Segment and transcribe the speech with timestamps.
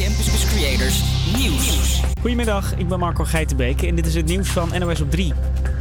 [0.00, 1.02] Campus Creators
[1.36, 2.00] Nieuws.
[2.20, 5.32] Goedemiddag, ik ben Marco Geitenbeek en dit is het nieuws van NOS op 3.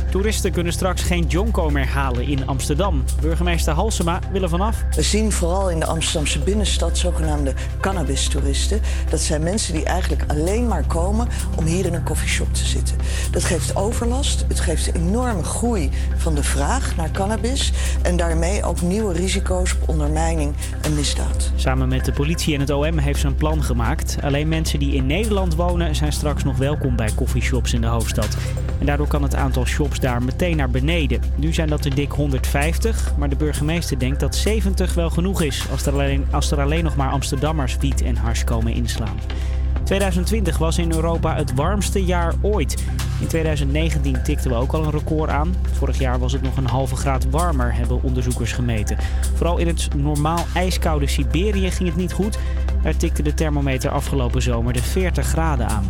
[0.10, 3.04] Toeristen kunnen straks geen jonko meer halen in Amsterdam.
[3.22, 4.84] Burgemeester Halsema wil er vanaf.
[4.96, 8.82] We zien vooral in de Amsterdamse binnenstad zogenaamde cannabis-toeristen.
[9.10, 12.96] Dat zijn mensen die eigenlijk alleen maar komen om hier in een koffieshop te zitten.
[13.32, 17.72] Dat geeft overlast, het geeft een enorme groei van de vraag naar cannabis...
[18.02, 21.52] en daarmee ook nieuwe risico's op ondermijning en misdaad.
[21.56, 24.18] Samen met de politie en het OM heeft ze een plan gemaakt.
[24.22, 28.38] Alleen mensen die in Nederland wonen zijn straks nog welkom bij koffieshops in de hoofdstad.
[28.80, 31.22] En daardoor kan het aantal shops daar meteen naar beneden.
[31.36, 35.66] Nu zijn dat er dik 150, maar de burgemeester denkt dat 70 wel genoeg is
[35.72, 39.18] als er alleen, als er alleen nog maar Amsterdammers wiet en hars komen inslaan.
[39.84, 42.84] 2020 was in Europa het warmste jaar ooit.
[43.20, 45.56] In 2019 tikten we ook al een record aan.
[45.72, 48.98] Vorig jaar was het nog een halve graad warmer, hebben onderzoekers gemeten.
[49.36, 52.40] Vooral in het normaal ijskoude Siberië ging het niet goed.
[52.84, 55.88] Daar tikte de thermometer afgelopen zomer de 40 graden aan.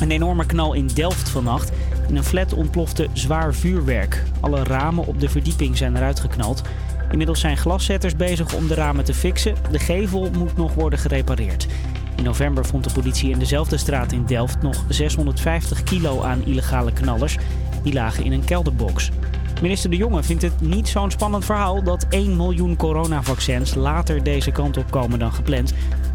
[0.00, 1.72] Een enorme knal in Delft vannacht.
[2.08, 4.22] In een flat ontplofte zwaar vuurwerk.
[4.40, 6.62] Alle ramen op de verdieping zijn eruit geknald.
[7.10, 9.54] Inmiddels zijn glaszetters bezig om de ramen te fixen.
[9.70, 11.66] De gevel moet nog worden gerepareerd.
[12.16, 16.92] In november vond de politie in dezelfde straat in Delft nog 650 kilo aan illegale
[16.92, 17.36] knallers.
[17.82, 19.10] Die lagen in een kelderbox.
[19.62, 24.50] Minister De Jonge vindt het niet zo'n spannend verhaal dat 1 miljoen coronavaccins later deze
[24.50, 25.72] kant op komen dan gepland.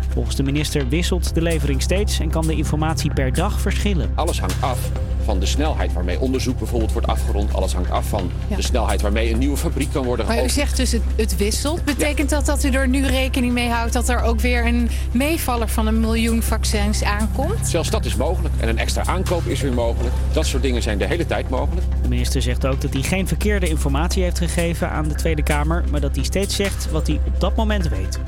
[0.09, 4.11] Volgens de minister wisselt de levering steeds en kan de informatie per dag verschillen.
[4.15, 4.91] Alles hangt af
[5.29, 7.53] van de snelheid waarmee onderzoek bijvoorbeeld wordt afgerond.
[7.53, 8.55] Alles hangt af van Ja.
[8.55, 10.57] de snelheid waarmee een nieuwe fabriek kan worden Maar u geopend.
[10.59, 11.83] zegt dus het, het wisselt.
[11.85, 15.67] Betekent dat dat u er nu rekening mee houdt dat er ook weer een meevaller
[15.69, 17.67] van een miljoen vaccins aankomt?
[17.67, 18.53] Zelfs dat is mogelijk.
[18.59, 20.13] En een extra aankoop is weer mogelijk.
[20.31, 21.85] Dat soort dingen zijn de hele tijd mogelijk.
[22.01, 25.83] De minister zegt ook dat hij geen verkeerde informatie heeft gegeven aan de Tweede Kamer,
[25.91, 28.19] maar dat hij steeds zegt wat hij op dat moment weet.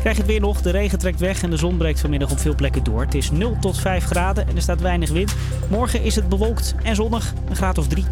[0.00, 2.38] Krijg je het weer nog, de regen trekt weg en de zon breekt vanmiddag op
[2.38, 3.00] veel plekken door.
[3.00, 5.34] Het is 0 tot 5 graden en er staat weinig wind.
[5.68, 6.43] Morgen is het bewolkt
[6.82, 8.04] en zonnig, een graad of 3.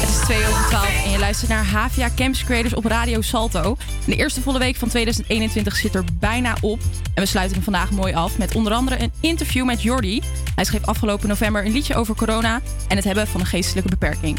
[0.00, 3.76] Het is 2 over 12 en je luistert naar Havia Campus Creators op Radio Salto.
[4.06, 6.78] De eerste volle week van 2021 zit er bijna op.
[7.14, 10.22] En we sluiten hem vandaag mooi af met onder andere een interview met Jordi.
[10.54, 14.38] Hij schreef afgelopen november een liedje over corona en het hebben van een geestelijke beperking.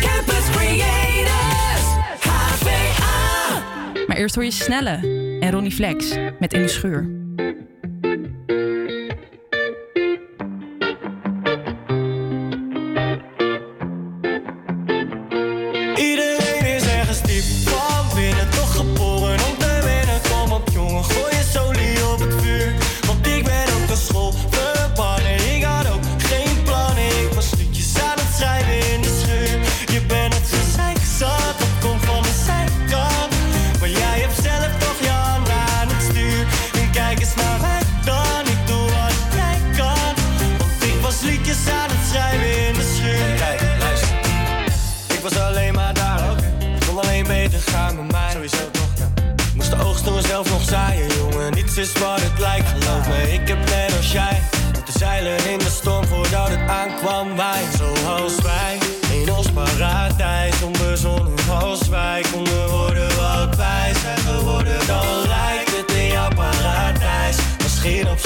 [0.00, 1.86] Campus Creators,
[2.20, 3.62] HVA.
[4.06, 4.98] Maar eerst hoor je Snelle
[5.40, 7.21] en Ronnie Flex met In de Schuur.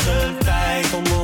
[0.07, 1.16] Zijn tijd, onbegonnen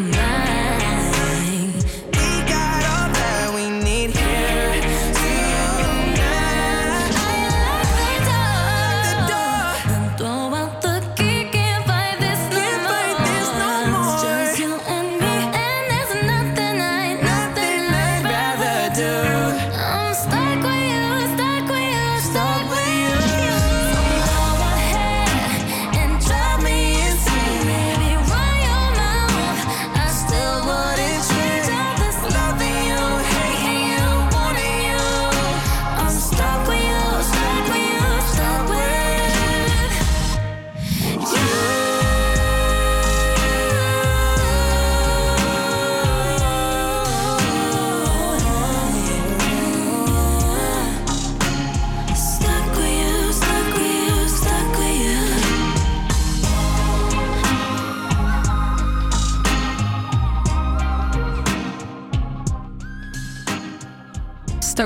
[0.00, 0.35] my mind.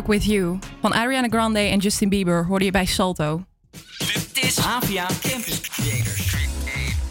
[0.01, 3.45] Stuck With You van Ariana Grande en Justin Bieber hoorde je bij Salto.
[3.99, 6.35] Dit is APA Campus Creators.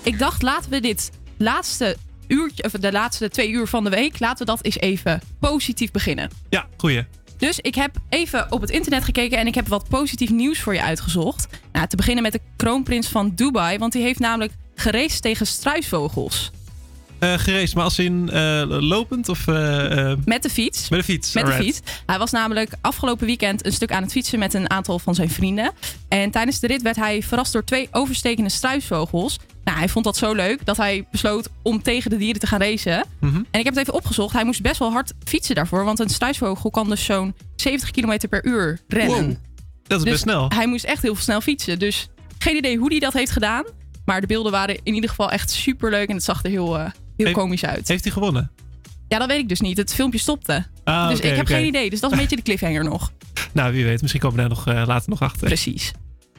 [0.04, 4.20] Ik dacht, laten we dit laatste uurtje, of de laatste twee uur van de week,
[4.20, 6.30] laten we dat eens even positief beginnen.
[6.50, 7.06] Ja, goeie.
[7.38, 10.74] Dus ik heb even op het internet gekeken en ik heb wat positief nieuws voor
[10.74, 11.48] je uitgezocht.
[11.72, 16.52] Nou, te beginnen met de kroonprins van Dubai, want die heeft namelijk geraced tegen struisvogels.
[17.20, 19.48] Gereisd, maar als in eh, lopend of...
[19.48, 20.90] eh, Met de fiets.
[20.90, 21.34] met de fiets.
[21.34, 21.80] Met de fiets.
[22.06, 25.30] Hij was namelijk afgelopen weekend een stuk aan het fietsen met een aantal van zijn
[25.30, 25.72] vrienden.
[26.10, 29.40] En tijdens de rit werd hij verrast door twee overstekende struisvogels.
[29.64, 32.60] Nou, hij vond dat zo leuk dat hij besloot om tegen de dieren te gaan
[32.62, 33.06] racen.
[33.20, 33.36] Mhm.
[33.36, 34.34] En ik heb het even opgezocht.
[34.34, 35.84] Hij moest best wel hard fietsen daarvoor.
[35.86, 39.18] Want een struisvogel kan dus zo'n 70 km per uur rennen.
[39.26, 39.36] Wow,
[39.88, 40.50] dat is Dus best snel.
[40.56, 41.80] Hij moest echt heel snel fietsen.
[41.80, 42.08] Dus
[42.38, 43.64] geen idee hoe hij dat heeft gedaan.
[44.06, 46.08] Maar de beelden waren in ieder geval echt super leuk.
[46.10, 46.78] En het zag er heel,
[47.20, 47.88] heel Heeft- komisch uit.
[47.88, 48.52] Heeft hij gewonnen?
[49.08, 49.78] Ja, dat weet ik dus niet.
[49.78, 50.66] Het filmpje stopte.
[50.84, 51.90] Ah, dus ik heb geen idee.
[51.90, 53.12] Dus dat is een beetje de cliffhanger nog.
[53.52, 54.02] Nou, wie weet.
[54.02, 55.48] Misschien komen we daar nog, eh, later nog achter.
[55.48, 55.92] Precies.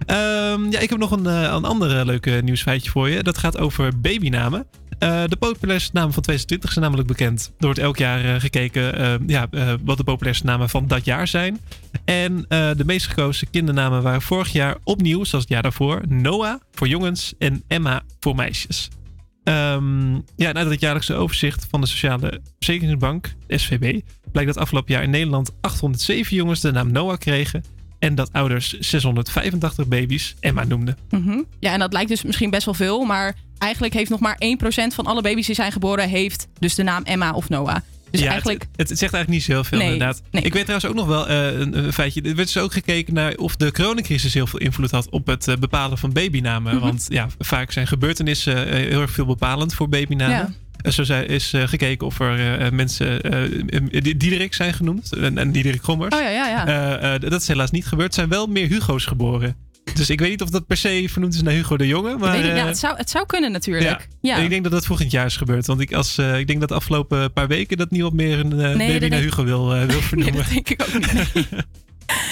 [0.07, 3.23] Ehm, ja, ik heb nog een, eh, een ander leuke nieuwsfeitje voor je.
[3.23, 4.67] Dat gaat over babynamen.
[4.99, 7.53] Eh, de populairste namen van 2020 zijn namelijk bekend.
[7.59, 9.49] Er wordt elk jaar gekeken eh, ja,
[9.85, 11.61] wat de populairste namen van dat jaar zijn.
[12.05, 16.89] En de meest gekozen kindernamen waren vorig jaar opnieuw, zoals het jaar daarvoor, Noah voor
[16.89, 18.89] jongens en Emma voor meisjes.
[19.51, 24.01] Ehm, ja, uit het jaarlijkse overzicht van de Sociale Verzekeringsbank, SVB,
[24.33, 27.65] blijkt dat afgelopen jaar in Nederland 807 jongens de naam Noah kregen.
[27.99, 30.97] En dat ouders 685 baby's Emma noemden.
[31.11, 31.43] Mhm.
[31.59, 33.05] Ja, en dat lijkt dus misschien best wel veel.
[33.05, 36.09] Maar eigenlijk heeft nog maar 1% van alle baby's die zijn geboren...
[36.09, 37.77] heeft dus de naam Emma of Noah.
[38.11, 38.61] Dus ja, eigenlijk...
[38.61, 40.23] het, het, het zegt eigenlijk niet zo heel veel Nee, inderdaad.
[40.31, 40.43] nee.
[40.43, 42.21] Ik weet trouwens ook nog wel eh, een, een feitje.
[42.23, 45.49] Er werd dus ook gekeken naar of de coronacrisis heel veel invloed had op het
[45.49, 46.75] eh, bepalen van babynamen.
[46.75, 46.85] Mhm.
[46.85, 50.55] Want ja, vaak zijn gebeurtenissen eh, heel erg veel bepalend voor babynamen.
[50.83, 50.91] Ja.
[50.91, 53.21] Zo is gekeken of er mensen
[54.03, 55.13] die- Diederik zijn genoemd.
[55.13, 56.15] En, en Diederik Gommers.
[56.15, 57.19] Oh ja, ja, ja.
[57.19, 58.09] Dat is helaas niet gebeurd.
[58.09, 59.57] Er zijn wel meer Hugo's geboren.
[59.95, 62.17] Dus ik weet niet of dat per se vernoemd is naar Hugo de Jonge.
[62.17, 64.09] Maar, Weet ik- ja, eh, het, zou, het zou kunnen natuurlijk.
[64.21, 64.37] Ja.
[64.37, 65.67] ik denk dat dat volgend jaar is gebeurd.
[65.67, 68.49] Want ik, als, eh, ik denk dat de afgelopen paar weken dat niemand meer een
[68.77, 70.37] Nee, baby naar Hugo wil, wil Nee, vernoemen.
[70.37, 71.13] dat denk ik ook niet.
[71.35, 71.47] nee.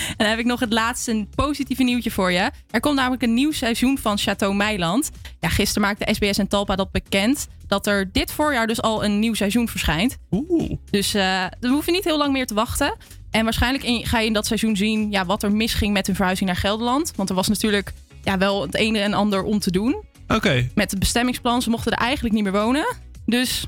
[0.09, 2.51] en dan heb ik nog het laatste een positieve nieuwtje voor je.
[2.71, 5.11] Er komt namelijk een nieuw seizoen van Chateau Meiland.
[5.41, 7.47] Ja, gisteren maakte SBS en Talpa dat bekend.
[7.67, 10.17] Dat er dit voorjaar dus al een nieuw seizoen verschijnt.
[10.31, 10.73] Oeh.
[10.91, 12.97] Dus we hoeven niet heel lang meer te wachten.
[13.31, 16.15] En waarschijnlijk in- ga je in dat seizoen zien ja, wat er misging met hun
[16.17, 17.13] verhuizing naar Gelderland.
[17.17, 17.93] Want er was natuurlijk
[18.23, 20.05] ja, wel het ene en ander om te doen.
[20.29, 22.97] Oké, Met het bestemmingsplan, ze mochten er eigenlijk niet meer wonen.
[23.27, 23.65] Dus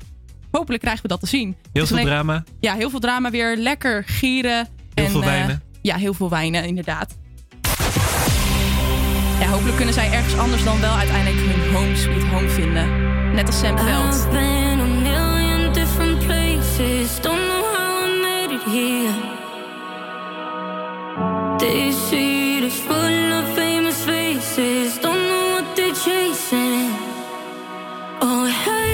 [0.51, 1.49] hopelijk krijgen we dat te zien.
[1.49, 2.45] heel Dus veel alleen- drama.
[2.61, 3.57] Ja, heel veel drama weer.
[3.57, 4.69] Lekker gieren.
[4.95, 5.63] Heel en, veel eh, wijnen.
[5.83, 7.17] ja, heel veel wijnen, inderdaad.
[9.41, 12.89] Ja, hopelijk kunnen zij ergens anders dan wel uiteindelijk hun home sweet home vinden.
[13.35, 14.29] Net als Sam Veld.
[28.23, 28.90] Oh, it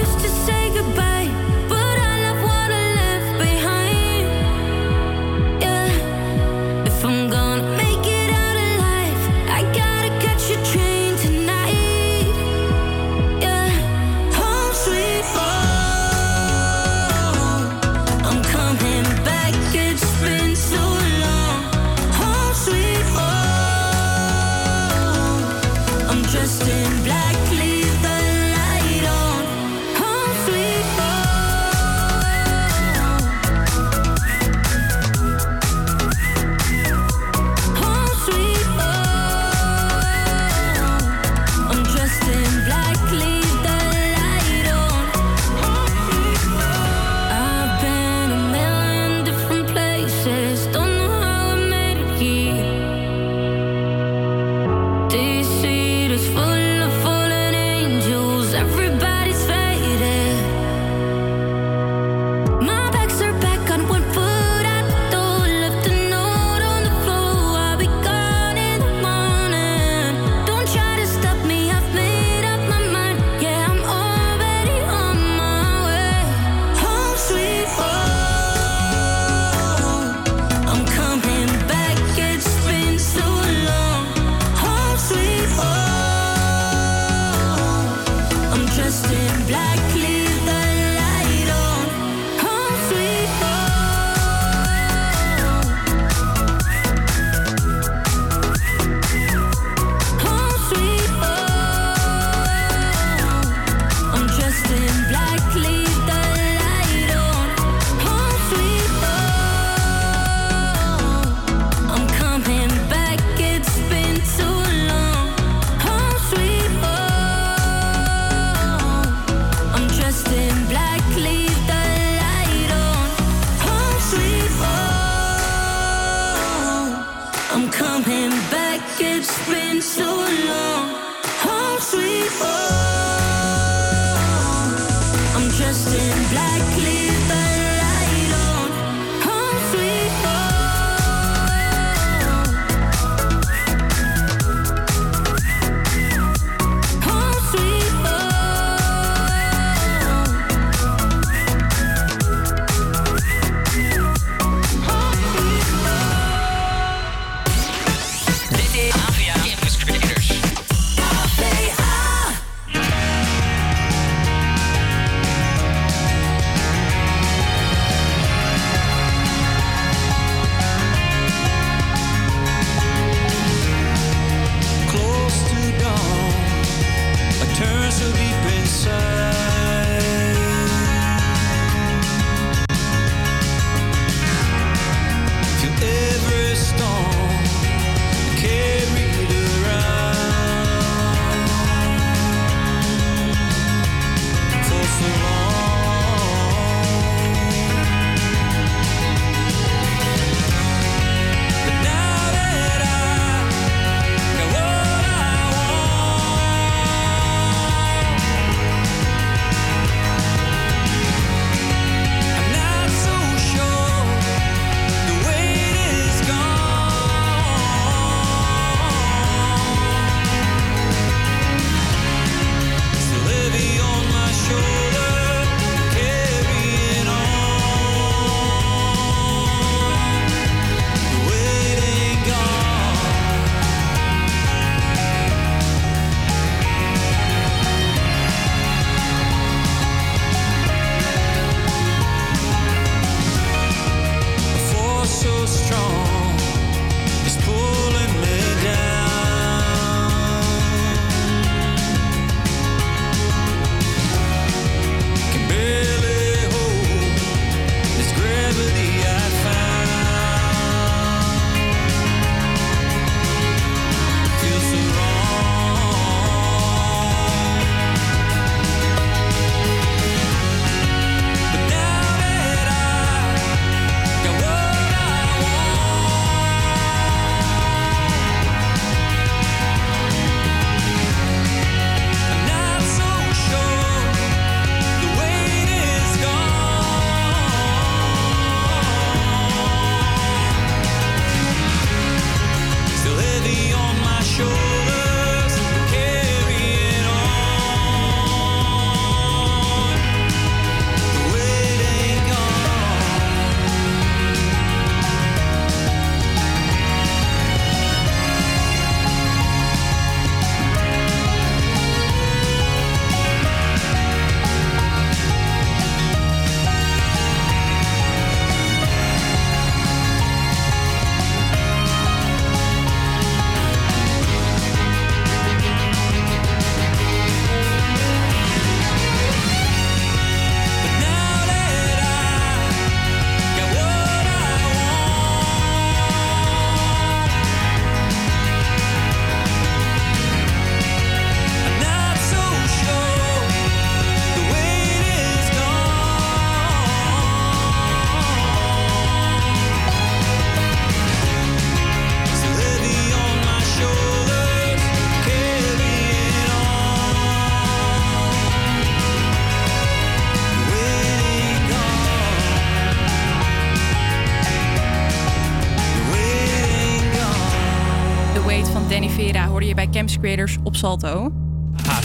[370.65, 371.32] Op Salto.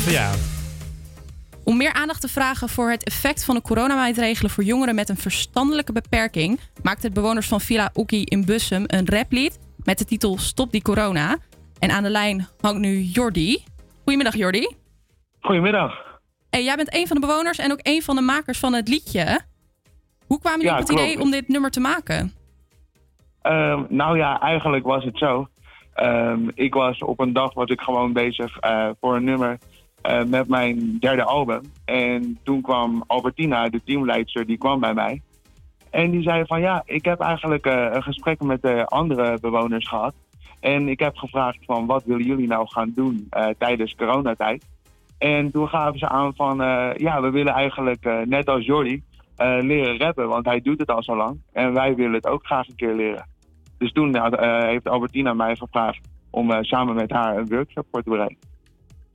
[0.08, 0.32] Ja.
[1.64, 5.18] Om meer aandacht te vragen voor het effect van de coronamaatregelen voor jongeren met een
[5.18, 10.38] verstandelijke beperking, maakte het bewoners van Villa Oekie in Bussum een raplied met de titel
[10.38, 11.38] Stop die corona.
[11.80, 13.64] En aan de lijn hangt nu Jordi.
[14.04, 14.76] Goedemiddag Jordi.
[15.40, 15.94] Goedemiddag.
[16.50, 18.88] Hey, jij bent een van de bewoners en ook een van de makers van het
[18.88, 19.40] liedje.
[20.28, 21.12] Hoe kwamen jullie Ja, op het klopt.
[21.12, 22.34] idee om dit nummer te maken?
[23.42, 25.48] Ehm, nou ja, eigenlijk was het zo.
[25.94, 29.58] Ehm, ik was op een dag was ik gewoon bezig eh, voor een nummer
[30.02, 31.62] eh, met mijn derde album.
[31.86, 35.22] En toen kwam Albertina, de teamleidster, die kwam bij mij.
[35.90, 39.88] En die zei van ja, ik heb eigenlijk eh, een gesprek met de andere bewoners
[39.88, 40.14] gehad.
[40.60, 44.66] En ik heb gevraagd van wat willen jullie nou gaan doen tijdens coronatijd.
[45.18, 46.58] En toen gaven ze aan van
[46.98, 49.04] ja, we willen eigenlijk net als Jordi
[49.38, 50.28] leren rappen.
[50.28, 51.42] Want hij doet het al zo lang.
[51.54, 53.31] En wij willen het ook graag een keer leren.
[53.82, 58.04] Dus toen eh, heeft Albertina mij gevraagd om eh, samen met haar een workshop voor
[58.04, 58.38] te bereiden.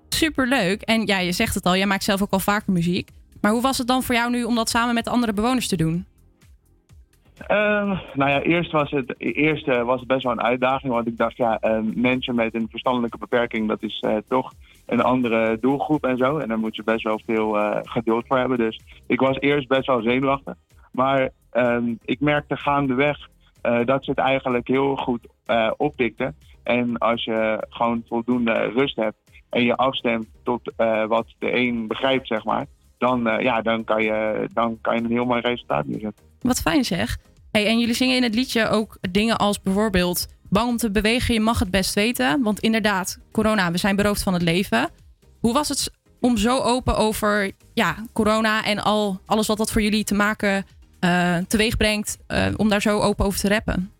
[0.08, 0.82] Superleuk.
[0.82, 3.10] En ja, je zegt het al, jij maakt zelf ook al vaker muziek.
[3.40, 5.68] Maar hoe was het dan voor jou nu om dat samen met de andere bewoners
[5.68, 6.04] te doen?
[7.46, 10.92] Ehm, nou ja, eerst was het, eerst, eh, was het best wel een uitdaging.
[10.92, 11.60] Want ik dacht, ja,
[11.94, 14.52] mensen met een verstandelijke beperking, dat is toch
[14.86, 16.38] een andere doelgroep en zo.
[16.38, 18.58] En daar moet je best wel veel geduld voor hebben.
[18.58, 20.54] Dus ik was eerst best wel zenuwachtig.
[20.92, 23.28] Maar ehm, ik merkte gaandeweg
[23.84, 26.36] dat ze het eigenlijk heel goed eh oppikten.
[26.62, 29.16] En als je gewoon voldoende rust hebt
[29.50, 32.66] en je afstemt tot eh, wat de een begrijpt, zeg maar.
[32.98, 36.24] Dan, eh, ja, dan, kan je, dan kan je een heel mooi resultaat neerzetten.
[36.40, 37.18] Wat fijn zeg.
[37.50, 40.28] Hey, en jullie zingen in het liedje ook dingen als bijvoorbeeld...
[40.48, 42.42] bang om te bewegen, je mag het best weten.
[42.42, 44.90] Want inderdaad, corona, we zijn beroofd van het leven.
[45.40, 49.82] Hoe was het om zo open over ja, corona en al, alles wat dat voor
[49.82, 50.66] jullie te maken
[51.00, 52.18] eh teweeg brengt...
[52.26, 53.90] eh, om daar zo open over te rappen?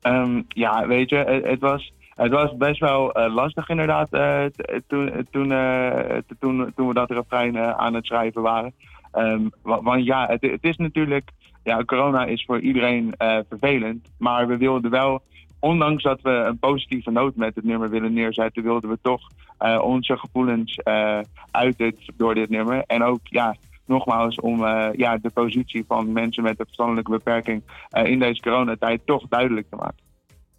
[0.00, 4.44] Ehm, ja, weet je, het, het was, het was best wel eh, lastig inderdaad eh,
[4.86, 8.72] toen, toen, eh, toen, toen we dat refrein eh, aan het schrijven waren.
[9.12, 11.30] Ehm, wa- want ja, het, het is natuurlijk,
[11.64, 14.08] ja, corona is voor iedereen eh, vervelend.
[14.18, 15.22] Maar we wilden wel,
[15.60, 19.20] ondanks dat we een positieve noot met het nummer willen neerzetten, wilden we toch
[19.58, 21.18] eh, onze gevoelens eh
[21.50, 22.82] uiten door dit nummer.
[22.86, 27.62] En ook, ja, nogmaals, om eh, ja, de positie van mensen met een verstandelijke beperking
[27.90, 30.04] eh, in deze coronatijd toch duidelijk te maken.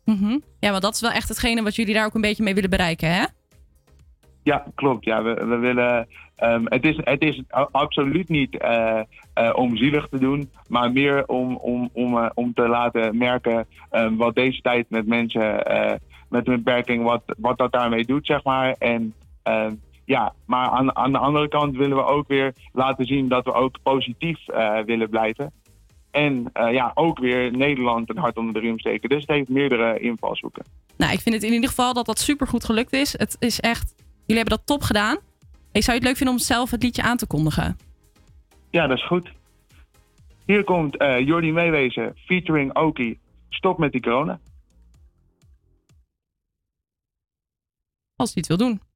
[0.05, 0.37] Mhm.
[0.59, 2.69] Ja, want dat is wel echt hetgene wat jullie daar ook een beetje mee willen
[2.69, 3.25] bereiken, hè?
[4.43, 5.05] Ja, klopt.
[5.05, 6.07] Ja, we, we willen.
[6.35, 9.01] ehm, het, is, het is absoluut niet eh,
[9.53, 14.35] om zielig te doen, maar meer om, om, om, om te laten merken ehm, wat
[14.35, 15.63] deze tijd met mensen
[16.29, 18.75] met een beperking, wat, wat dat daarmee doet, zeg maar.
[18.79, 19.13] En
[19.43, 19.73] ehm,
[20.07, 23.53] ja, maar aan, aan, de andere kant willen we ook weer laten zien dat we
[23.53, 25.51] ook positief eh, willen blijven.
[26.11, 29.09] En eh, ja, ook weer Nederland een hart onder de riem steken.
[29.09, 30.65] Dus het heeft meerdere invalshoeken.
[30.97, 33.17] Nou, ik vind het in ieder geval dat dat super goed gelukt is.
[33.17, 35.17] Het is echt, jullie hebben dat top gedaan.
[35.71, 37.77] Ik zou je het leuk vinden om zelf het liedje aan te kondigen?
[38.69, 39.31] Ja, dat is goed.
[40.45, 43.19] Hier komt uh, Jordi Meewezen featuring Oki.
[43.49, 44.39] Stop met die corona.
[48.15, 48.86] Als hij het wil doen.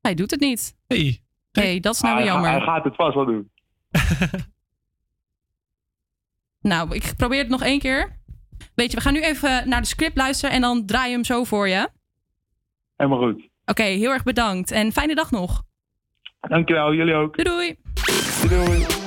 [0.00, 0.76] Hij doet het niet.
[0.86, 1.22] Hey.
[1.52, 2.50] hey dat is nou ah, jammer.
[2.50, 3.50] Hij gaat het vast wel doen.
[6.72, 8.18] nou, ik probeer het nog één keer.
[8.74, 11.24] Weet je, we gaan nu even naar de script luisteren en dan draai je hem
[11.24, 11.88] zo voor je.
[12.96, 13.48] Helemaal goed.
[13.64, 15.62] Oké, heel erg bedankt en fijne dag nog.
[16.40, 17.44] Dankjewel, jullie ook.
[17.44, 17.76] Doei,
[18.48, 18.99] doei.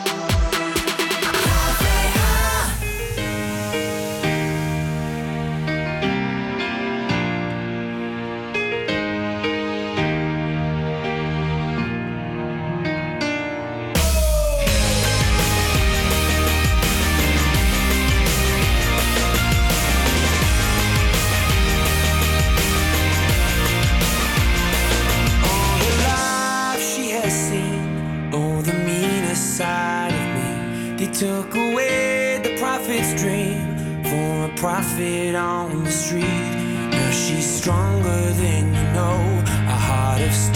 [31.23, 36.49] took away the prophet's dream for a prophet on the street.
[36.91, 39.43] Now she's stronger than you know,
[39.75, 40.52] a heart of stone.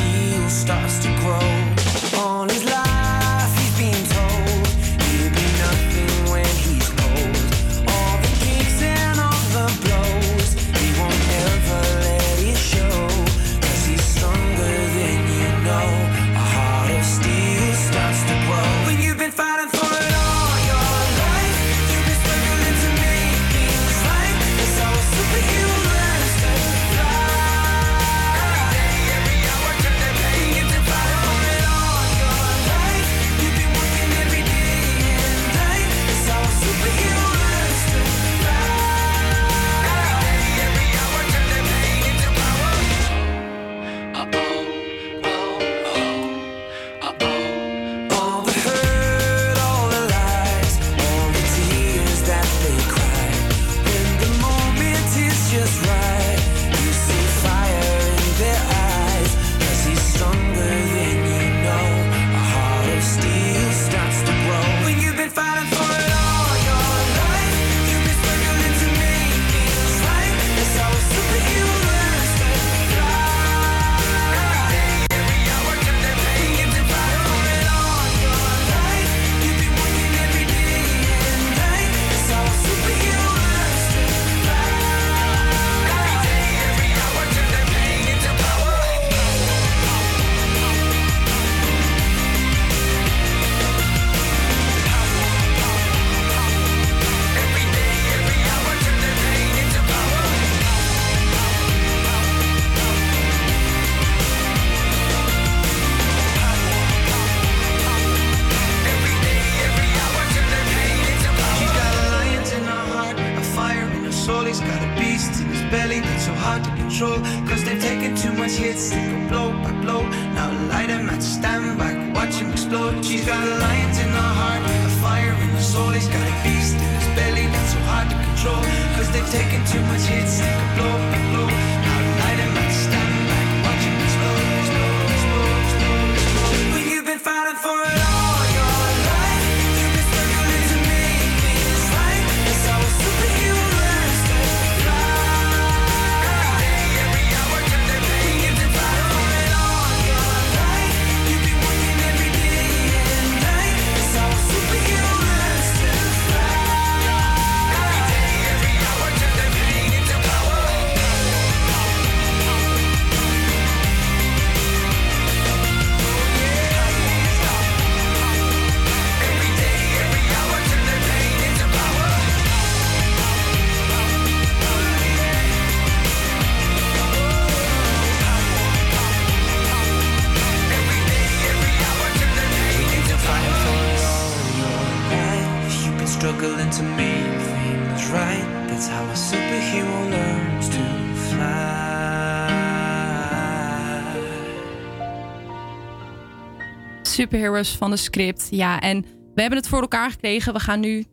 [197.29, 198.47] superheroes van de script.
[198.49, 199.01] Ja, en
[199.35, 200.53] we hebben het voor elkaar gekregen.
[200.53, 201.05] We gaan nu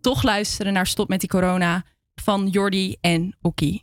[0.00, 3.82] toch luisteren naar Stop met die corona van Jordi en Oki.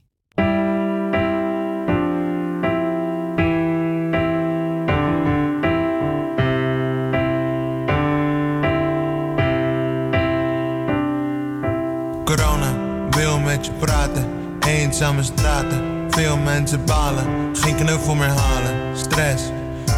[12.24, 19.44] Corona wil met je praten, eenzame straten, veel mensen balen, geen knuffel meer halen, stress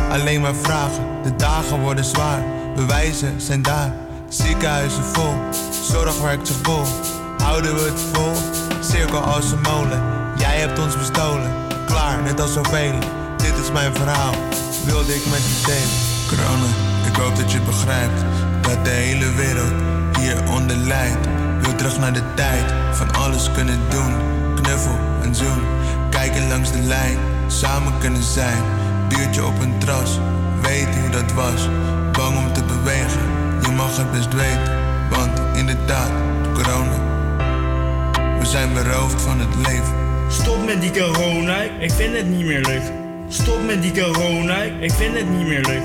[0.09, 2.43] Alleen maar vragen, de dagen worden zwaar.
[2.75, 3.93] Bewijzen zijn daar,
[4.29, 5.33] ziekenhuizen vol.
[5.83, 6.83] Zorg werkt vol,
[7.37, 8.33] houden we het vol.
[8.79, 10.01] Cirkel als een molen,
[10.37, 11.51] jij hebt ons bestolen.
[11.85, 12.93] Klaar, net als zoveel.
[13.37, 14.33] Dit is mijn verhaal,
[14.85, 15.97] wilde ik met je delen.
[16.27, 16.69] Corona,
[17.07, 18.21] ik hoop dat je begrijpt
[18.61, 19.73] dat de hele wereld
[20.19, 21.27] hieronder lijdt.
[21.61, 24.13] Wil terug naar de tijd van alles kunnen doen,
[24.55, 25.61] knuffel en zoen.
[26.09, 27.17] Kijken langs de lijn,
[27.47, 28.76] samen kunnen zijn
[29.07, 30.19] Biertje op een tras,
[30.61, 31.67] weet hoe dat was.
[32.11, 33.21] Bang om te bewegen,
[33.61, 34.75] je mag het best weten.
[35.09, 36.11] Want inderdaad,
[36.53, 36.99] corona,
[38.39, 39.95] we zijn beroofd van het leven.
[40.29, 42.91] Stop met die corona, ik vind het niet meer leuk.
[43.27, 45.83] Stop met die corona, ik vind het niet meer leuk.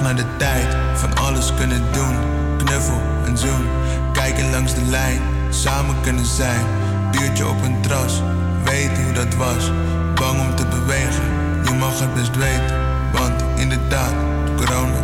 [0.00, 2.16] Terug naar de tijd van alles kunnen doen.
[2.58, 3.66] Knuffel en zoen,
[4.12, 6.64] kijken langs de lijn, samen kunnen zijn.
[7.10, 8.22] Biertje op een tras,
[8.64, 9.70] weet hoe dat was.
[10.14, 11.24] Bang om te bewegen,
[11.64, 12.76] je mag het best weten.
[13.12, 14.14] Want inderdaad,
[14.56, 15.02] corona,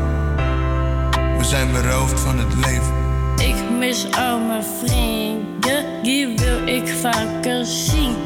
[1.39, 2.95] we zijn beroofd van het leven.
[3.37, 8.17] Ik mis al mijn vrienden, die wil ik vaker zien.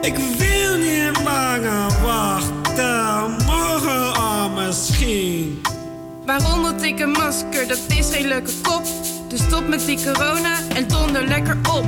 [0.00, 5.60] Ik wil niet langer wachten, morgen al misschien.
[6.28, 7.68] Waarom moet ik een masker?
[7.68, 8.82] Dat is geen leuke kop.
[9.28, 11.86] Dus stop met die corona en donder lekker op.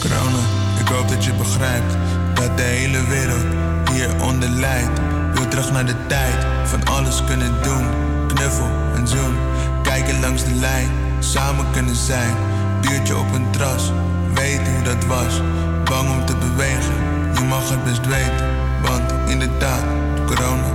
[0.00, 0.42] Corona,
[0.80, 1.94] ik hoop dat je begrijpt
[2.34, 3.46] dat de hele wereld
[3.92, 5.00] hieronder lijdt.
[5.34, 7.86] Wil terug naar de tijd van alles kunnen doen.
[8.26, 9.36] Knuffel en zoen,
[9.82, 12.34] kijken langs de lijn, samen kunnen zijn.
[12.80, 13.92] Biertje op een tras,
[14.34, 15.40] weet hoe dat was.
[15.84, 16.94] Bang om te bewegen,
[17.40, 18.48] je mag het best weten.
[18.82, 19.84] Want inderdaad,
[20.26, 20.72] corona,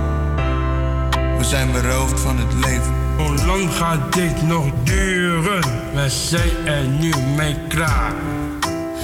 [1.38, 2.94] we zijn beroofd van het leven.
[3.16, 5.62] Hoe lang gaat dit nog duren?
[5.94, 8.12] We zijn er nu mee klaar.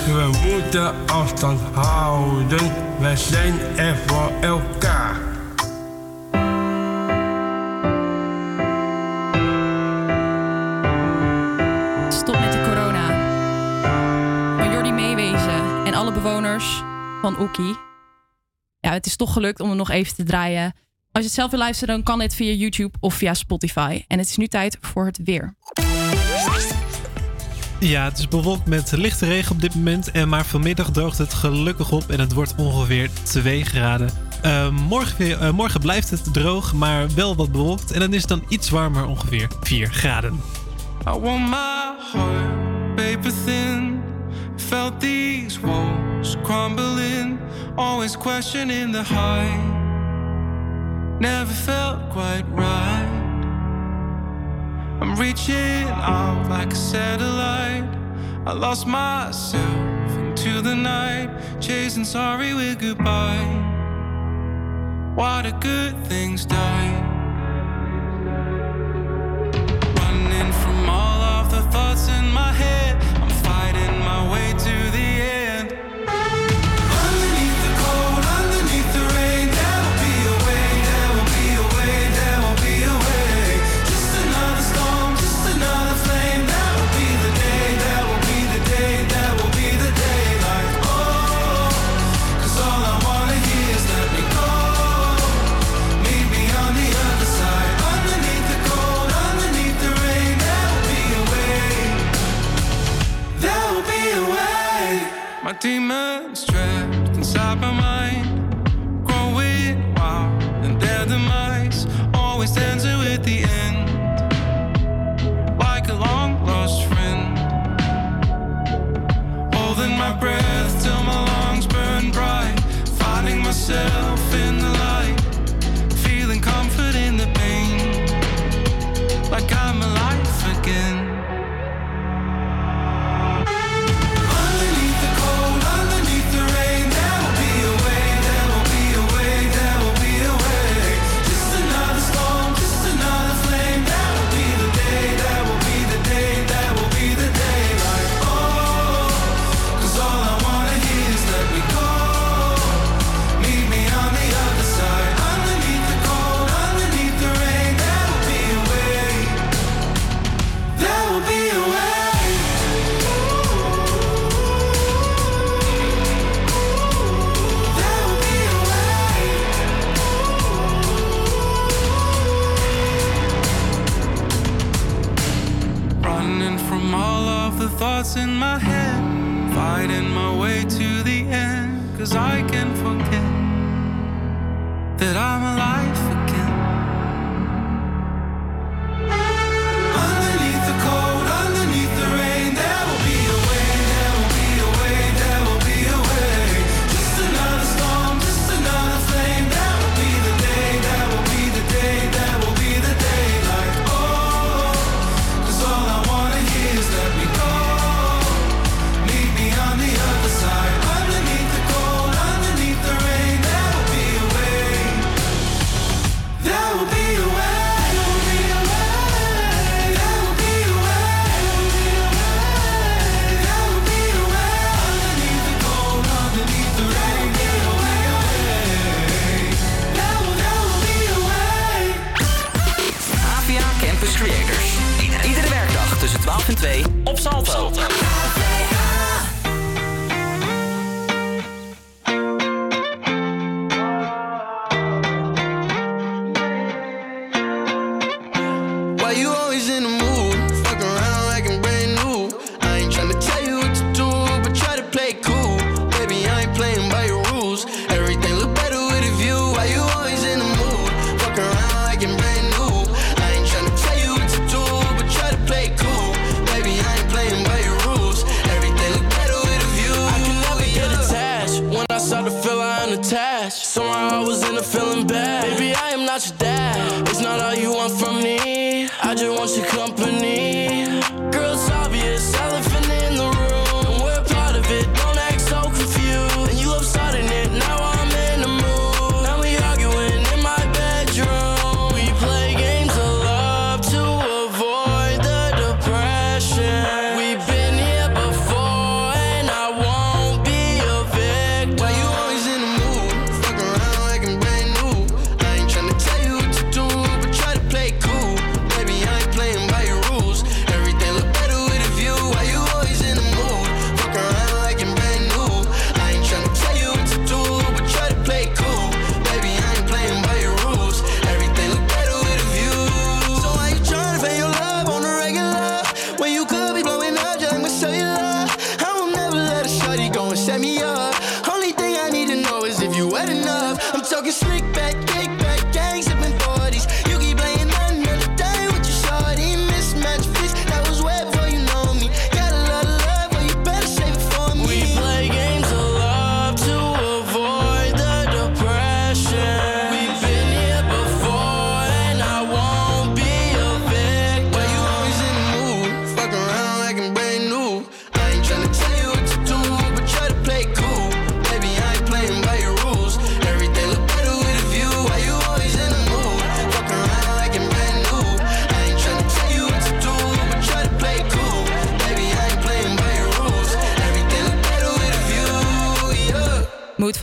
[0.06, 5.01] We moeten afstand houden, we zijn er voor elkaar.
[17.22, 17.76] Van Oekie.
[18.80, 20.64] Ja, het is toch gelukt om hem nog even te draaien.
[21.12, 24.04] Als je het zelf wil luisteren, dan kan dit via YouTube of via Spotify.
[24.08, 25.54] En het is nu tijd voor het weer.
[27.80, 30.10] Ja, het is bewolkt met lichte regen op dit moment.
[30.10, 34.10] En maar vanmiddag droogt het gelukkig op en het wordt ongeveer 2 graden.
[34.42, 37.90] Eh, morgen, weer- eh, morgen blijft het droog, maar wel wat bewolkt.
[37.92, 40.40] En dan is het dan iets warmer, ongeveer 4 graden.
[41.08, 44.00] I want my heart paper thin.
[44.56, 46.11] Felt these walls
[46.44, 47.38] crumbling.
[47.76, 49.68] Always questioning the height.
[51.20, 53.20] Never felt quite right.
[55.00, 57.88] I'm reaching out like a satellite.
[58.46, 61.28] I lost myself into the night.
[61.60, 63.46] Chasing sorry with goodbye.
[65.14, 67.12] Why do good things die?
[70.32, 72.96] running from all of the thoughts in my head.
[73.22, 74.91] I'm fighting my way to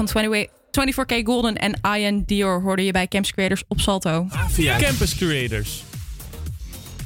[0.10, 4.28] 24K Golden en Ian Dior hoorde je bij Campus Creators op Salto.
[4.49, 5.84] via Campus Creators.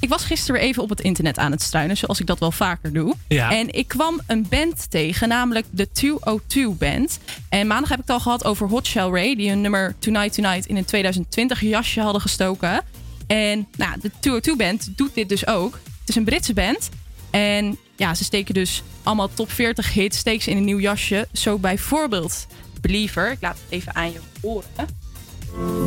[0.04, 2.94] Ik was gisteren even op het internet aan het struinen, zoals ik dat wel vaker
[2.94, 3.16] doe.
[3.28, 7.20] En ik kwam een band tegen, namelijk de 202 Band.
[7.50, 10.34] En maandag heb ik het al gehad over Hot Shell Ray, die hun nummer Tonight
[10.34, 12.82] Tonight in een 2020 jasje hadden gestoken.
[13.28, 15.74] En nou, de 202 Band doet dit dus ook.
[15.74, 16.90] Het is een Britse band.
[17.30, 21.28] En ja, ze steken dus allemaal top 40 hits, steken ze in een nieuw jasje.
[21.32, 22.48] Zo bijvoorbeeld
[22.84, 23.32] Believer.
[23.32, 25.02] Ik laat het even aan je horen.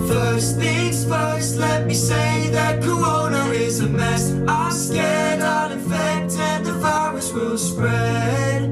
[0.06, 4.30] First things first, let me say that corona is a mess.
[4.30, 8.70] I'm scared I'll infect and the virus will spread.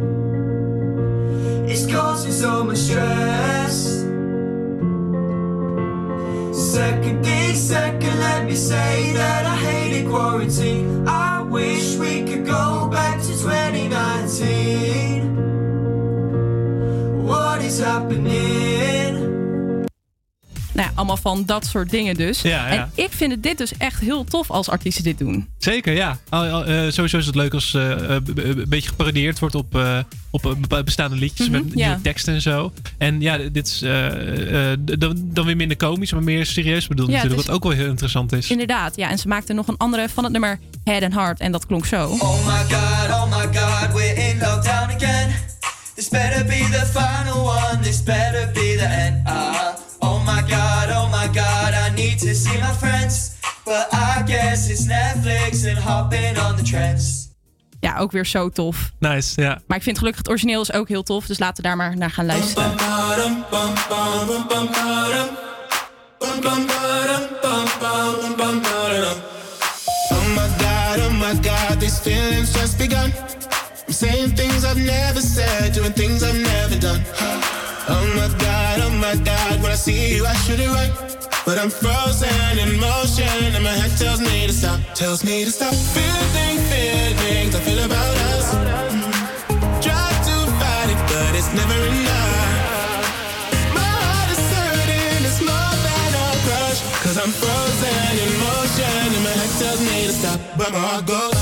[1.66, 4.04] It's causing so much stress.
[6.52, 11.08] Second thing, second, let me say that I hate quarantine.
[11.08, 15.63] I wish we could go back to 2019.
[17.72, 19.32] happening.
[20.74, 22.42] Nou, ja, allemaal van dat soort dingen dus.
[22.42, 22.66] Ja, ja.
[22.66, 25.48] En ik vind het dit dus echt heel tof als artiesten dit doen.
[25.58, 26.18] Zeker, ja.
[26.30, 27.90] Oh, oh, eh, sowieso is het leuk als uh,
[28.34, 29.78] een beetje geparodieerd wordt op,
[30.30, 32.72] op bestaande liedjes mhm, met nieuwe teksten en zo.
[32.98, 33.78] En ja, dit is
[34.98, 37.40] dan, dan weer minder komisch, maar meer serieus bedoeld natuurlijk.
[37.40, 38.50] Is, wat ook wel heel interessant is.
[38.50, 39.10] Inderdaad, ja.
[39.10, 41.86] En ze maakte nog een andere van het nummer Head and Heart en dat klonk
[41.86, 42.06] zo.
[42.06, 45.53] Oh my god, oh my god, we're in lockdown again.
[45.94, 49.22] This better be the final one, this better be the end.
[49.26, 53.36] Ah, oh my god, oh my god, I need to see my friends.
[53.64, 57.28] But I guess it's Netflix and hopping on the trends.
[57.80, 58.92] Ja, ook weer zo tof.
[58.98, 59.60] Nice, ja.
[59.66, 61.26] Maar ik vind gelukkig het origineel is ook heel tof.
[61.26, 62.64] Dus laten we daar maar naar gaan luisteren.
[62.64, 62.78] Oh my
[70.58, 73.12] god, oh my god, this feeling's just begun.
[73.94, 77.00] Saying things I've never said, doing things I've never done.
[77.86, 80.90] Oh my god, oh my god, when I see you, I should it right.
[81.46, 85.50] But I'm frozen in motion, and my head tells me to stop, tells me to
[85.52, 85.72] stop.
[85.94, 88.50] Feeling, feelings I feel about us.
[89.78, 92.98] Try to fight it, but it's never enough.
[93.78, 94.42] My heart is
[95.22, 96.80] it's more than a crush.
[96.98, 101.06] Cause I'm frozen in motion, and my head tells me to stop, but my heart
[101.06, 101.33] goes.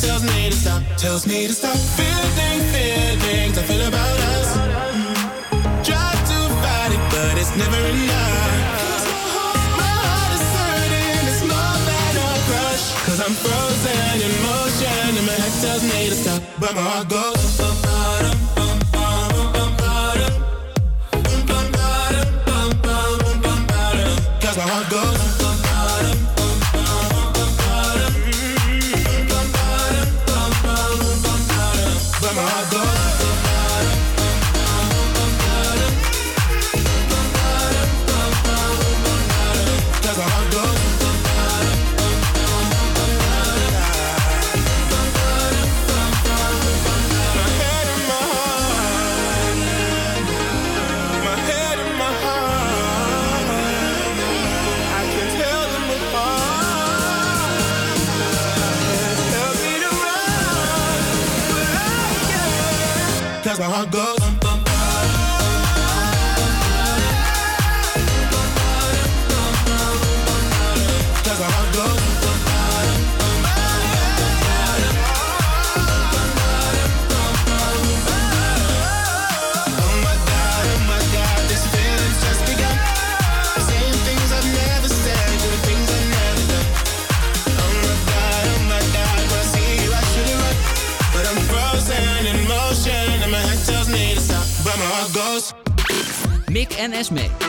[0.00, 1.76] Tells me to stop, tells me to stop.
[1.76, 4.93] Feeling, feelings I feel about us.
[7.56, 9.06] But it's never enough.
[9.76, 10.32] My heart
[17.34, 17.43] is
[63.90, 64.13] Go.
[96.84, 97.43] En Esme.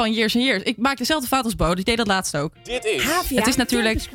[0.00, 0.62] Van Years and Years.
[0.62, 2.52] Ik maak dezelfde fout als Bo, dus ik deed dat laatst ook.
[2.62, 3.02] Dit is...
[3.34, 4.08] het is natuurlijk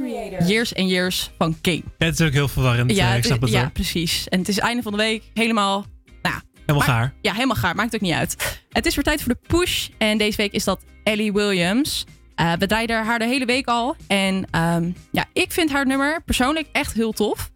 [0.48, 1.84] Years and Years van King.
[1.98, 2.92] Ja, het is ook heel verwarrend.
[2.92, 3.72] eh, ik snap het ja wel.
[3.72, 4.28] precies.
[4.30, 5.86] En het is einde van de week helemaal...
[6.22, 7.14] Nou, Helemaal gaar.
[7.22, 7.76] Ja, helemaal gaar.
[7.76, 8.62] Maakt ook niet uit.
[8.70, 9.88] Het is weer tijd voor de push.
[9.98, 12.06] En deze week is dat Ellie Williams.
[12.36, 13.96] Eh, we draaien haar de hele week al.
[14.08, 17.52] En ehm, ja, ik vind haar nummer persoonlijk echt heel tof.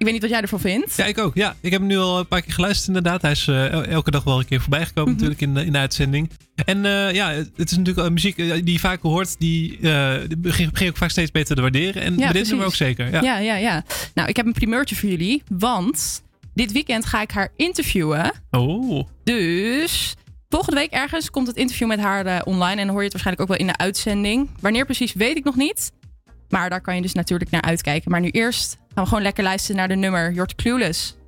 [0.00, 0.96] Ik weet niet wat jij ervan vindt.
[0.96, 1.34] Ja, ik ook.
[1.34, 3.22] Ja, ik heb hem nu al een paar keer geluisterd inderdaad.
[3.22, 5.22] Hij is eh, el- elke dag wel een keer voorbij gekomen Mhm.
[5.22, 6.30] natuurlijk in, de- in de uitzending.
[6.64, 9.38] En eh, ja, het is natuurlijk eh, muziek die je vaak hoort.
[9.38, 12.02] Die begin, begin je ook vaak steeds beter te waarderen.
[12.02, 13.10] En bij dit nummer ook zeker.
[13.12, 13.20] Ja.
[13.22, 13.84] Ja, ja, ja.
[14.14, 15.42] Nou, ik heb een primeurtje voor jullie.
[15.48, 16.22] Want
[16.54, 18.32] dit weekend ga ik haar interviewen.
[18.50, 19.06] Oh.
[19.24, 20.14] Dus
[20.48, 22.70] volgende week ergens komt het interview met haar online.
[22.80, 24.48] En dan hoor je het waarschijnlijk ook wel in de uitzending.
[24.60, 25.92] Wanneer precies weet ik nog niet.
[26.48, 28.10] Maar daar kan je dus natuurlijk naar uitkijken.
[28.10, 31.18] Maar nu eerst gaan we gewoon lekker luisteren naar de nummer You're Clueless.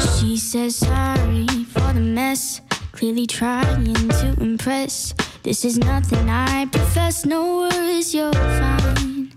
[0.00, 2.60] She says sorry for the mess.
[2.92, 5.14] Clearly trying to impress.
[5.42, 7.26] This is nothing I profess.
[7.26, 9.32] No worries, you're fine.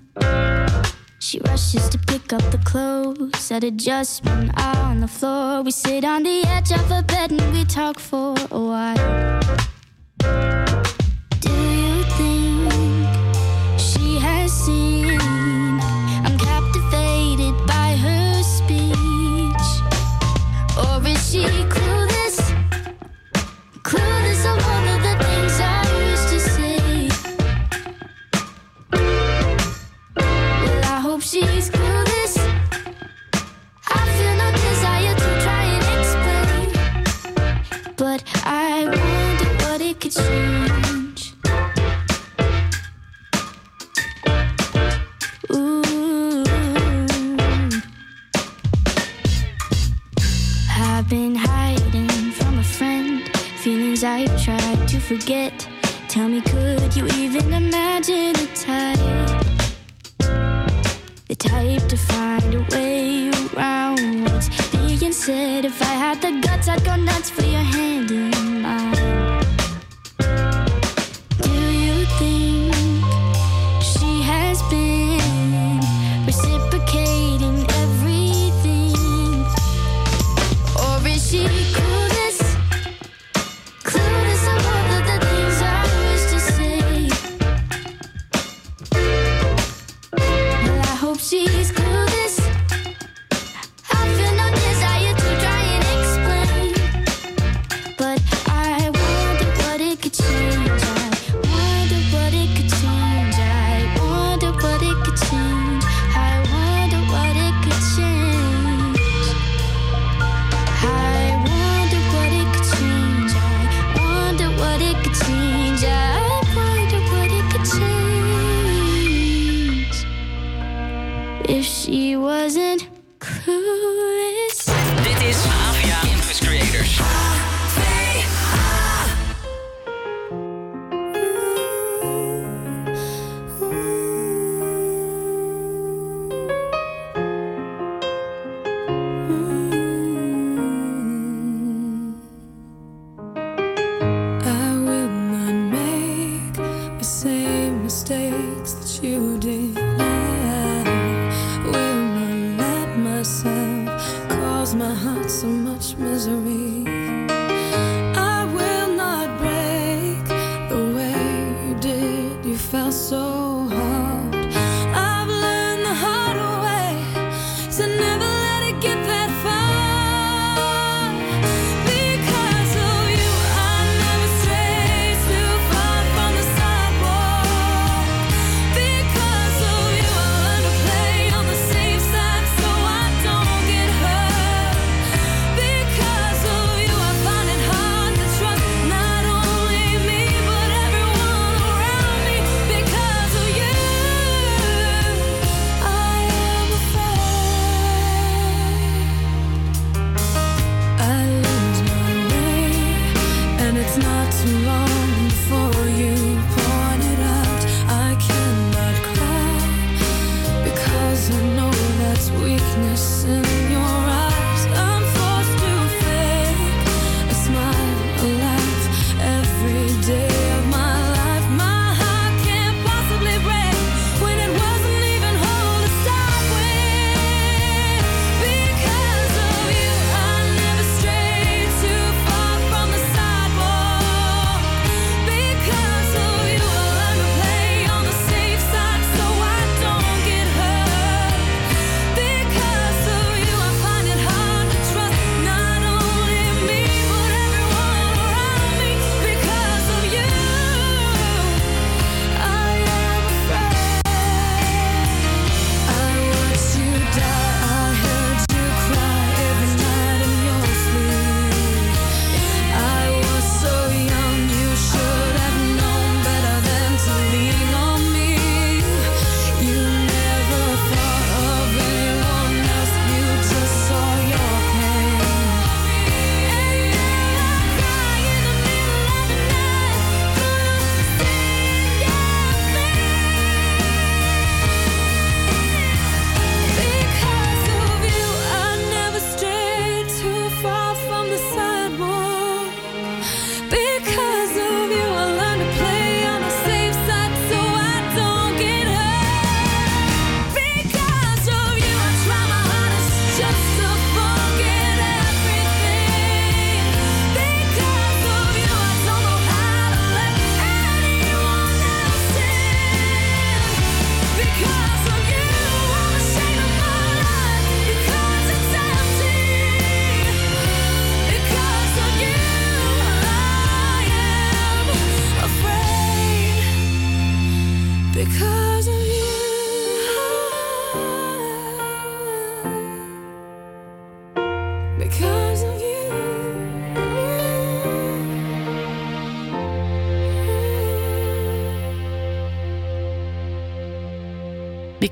[1.18, 5.64] She rushes to pick up the clothes that at adjustment on the floor.
[5.64, 9.36] We sit on the edge of a bed and we talk for a while.
[31.26, 31.75] She's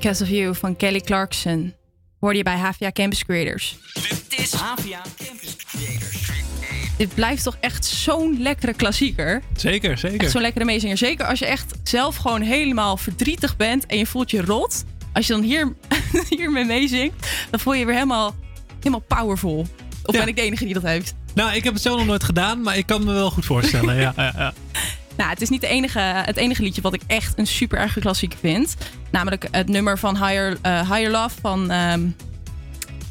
[0.04, 1.74] Because of You van Kelly Clarkson.
[2.20, 3.76] Hoorde je bij HVA Campus Creators.
[4.28, 6.30] Dit is HVA Campus Creators.
[6.96, 9.42] Dit blijft toch echt zo'n lekkere klassieker.
[9.56, 10.30] Zeker, zeker.
[10.30, 10.96] Zo'n lekkere meezinger.
[10.98, 14.84] Zeker als je echt zelf gewoon helemaal verdrietig bent en je voelt je rot.
[15.12, 15.72] Als je dan hier,
[16.36, 18.34] hiermee meezingt, dan voel je je weer helemaal,
[18.78, 19.58] helemaal powerful.
[20.04, 20.18] Of Ja.
[20.18, 21.14] ben ik de enige die dat heeft?
[21.34, 23.96] Nou, ik heb het zelf nog nooit gedaan, maar ik kan me wel goed voorstellen.
[23.96, 24.52] ja, ja, ja.
[25.16, 28.00] Nou, het is niet de enige, het enige liedje wat ik echt een super erge
[28.00, 28.76] klassieker vind.
[29.10, 32.08] Namelijk het nummer van Higher, eh, Higher Love van ehm,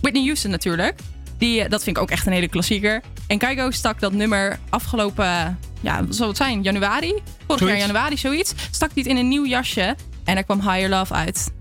[0.01, 0.99] Whitney Houston natuurlijk.
[1.37, 3.01] Die, eh, dat vind ik ook echt een hele klassieker.
[3.27, 7.13] En Keigo stak dat nummer afgelopen, ja, wat zal het zijn, januari?
[7.47, 8.53] Vorig jaar januari, zoiets.
[8.71, 11.51] Stak hij het in een nieuw jasje en er kwam Higher Love uit.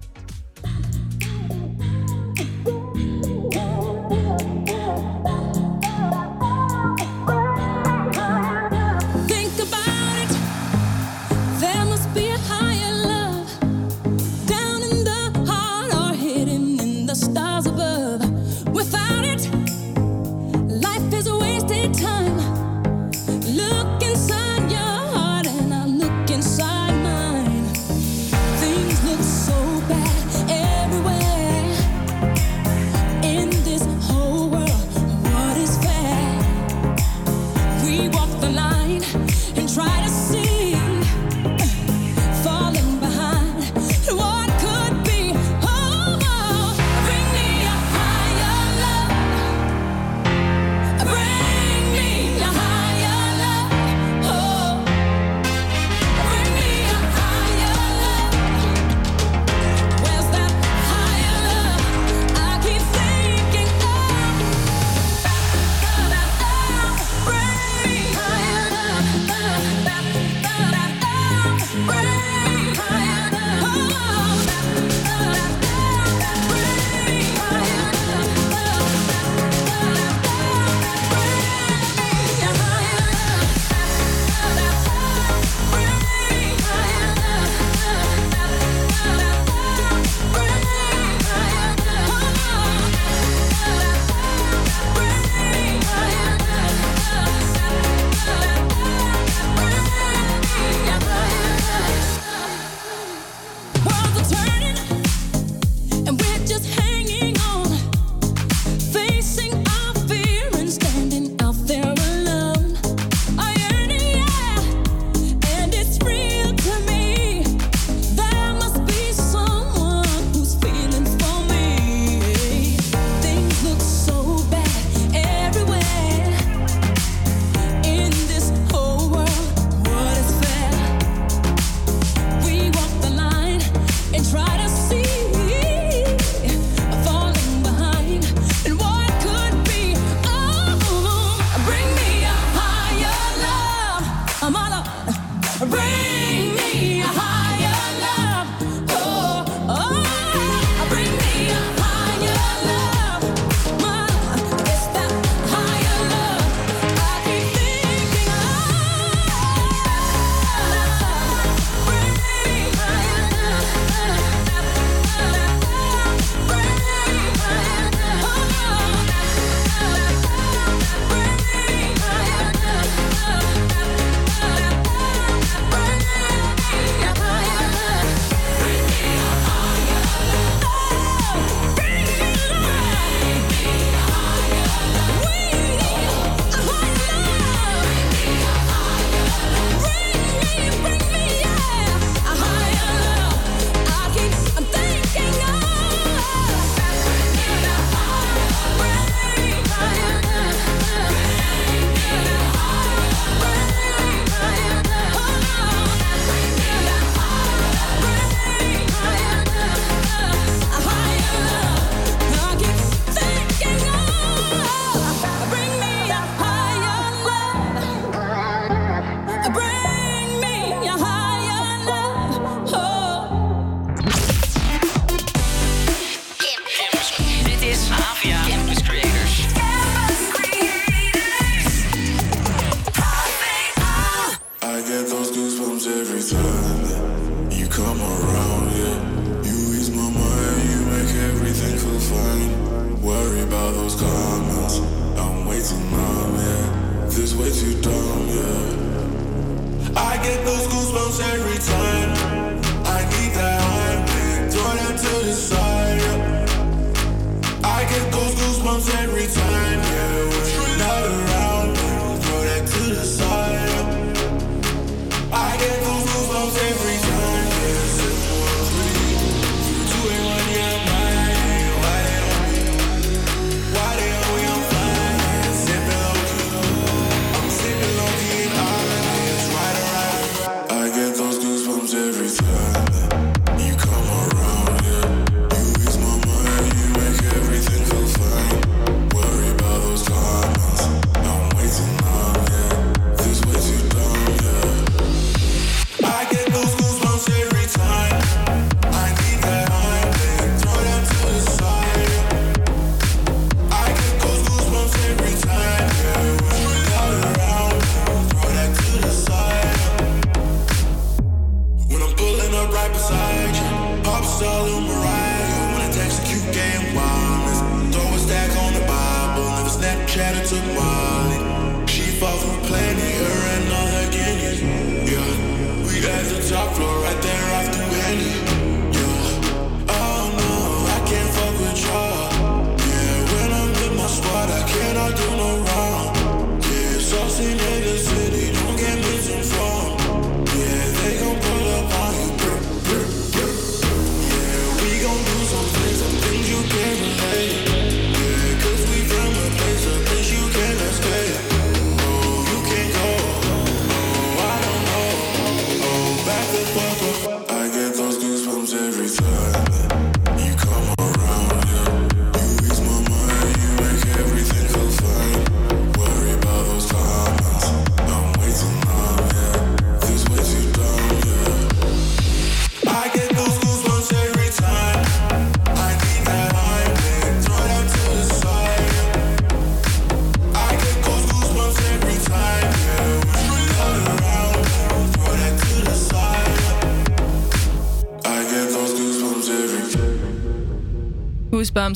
[320.13, 321.42] shadow took my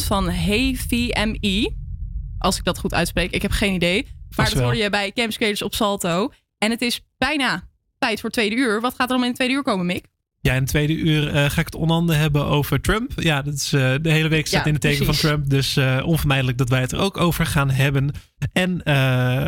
[0.02, 1.74] Van Hey VME.
[2.38, 3.30] Als ik dat goed uitspreek.
[3.30, 4.06] Ik heb geen idee.
[4.36, 6.32] Maar dat hoorde je bij Creators op Salto.
[6.58, 7.68] En het is bijna
[7.98, 8.80] tijd voor tweede uur.
[8.80, 10.06] Wat gaat er dan in tweede uur komen, Mick?
[10.46, 13.12] Ja, in tweede uur eh, ga ik het onder andere hebben over Trump.
[13.16, 15.20] Ja, dat is, eh, de hele week staat Ja, in het teken precies.
[15.20, 15.50] van Trump.
[15.50, 18.10] Dus eh, onvermijdelijk dat wij het er ook over gaan hebben.
[18.52, 18.80] En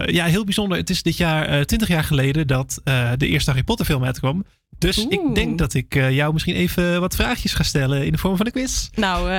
[0.07, 0.79] ja, heel bijzonder.
[0.79, 2.81] Het is dit jaar, 20 jaar geleden, dat
[3.17, 4.45] de eerste Harry Potter film uitkwam.
[4.79, 8.37] Dus ik denk dat ik jou misschien even wat vraagjes ga stellen in de vorm
[8.37, 8.89] van een quiz.
[8.95, 9.31] Nou,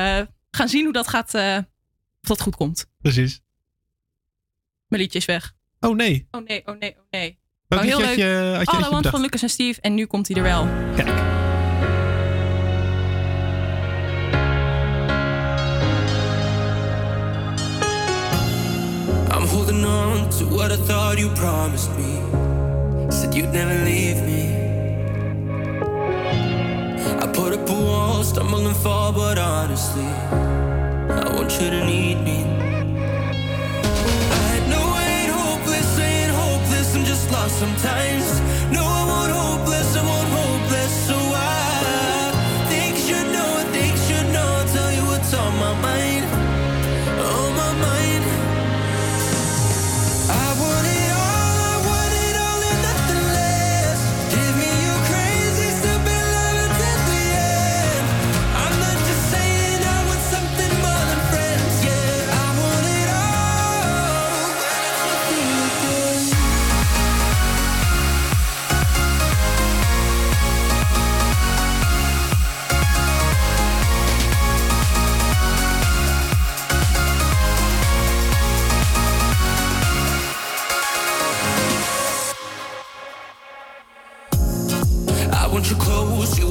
[0.52, 1.34] gaan zien hoe dat gaat.
[1.34, 1.58] eh,
[2.22, 2.86] of dat goed komt.
[3.02, 3.41] Precies.
[4.88, 5.54] Mijn liedje is weg.
[5.80, 6.28] Oh nee.
[6.32, 7.39] Oh nee, oh nee, oh nee.
[7.68, 8.56] Welk oh, heel liedje leuk.
[8.56, 9.10] had je- had je Want bedacht?
[9.10, 9.82] van Lucas en Steve.
[9.82, 10.68] En nu komt hij er wel.
[10.95, 11.08] Kijk.
[19.32, 23.12] I'm holding on to what I thought you promised me.
[23.12, 24.59] Said you'd never leave me.
[27.22, 32.16] I put up a wall, stumble and fall, but honestly, I want you to need
[32.16, 32.43] me.
[34.47, 38.39] I know I ain't hopeless, I ain't hopeless, I'm just lost sometimes.
[38.72, 39.32] No, I won't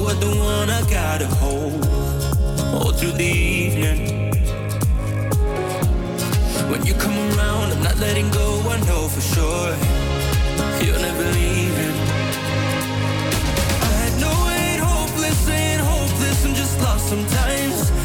[0.09, 1.85] you the one I gotta hold
[2.73, 4.31] all through the evening.
[6.69, 9.69] When you come around, I'm not letting go, I know for sure
[10.83, 11.95] you're never leaving.
[14.01, 17.98] I know I ain't hopeless, ain't hopeless, I'm just lost sometimes.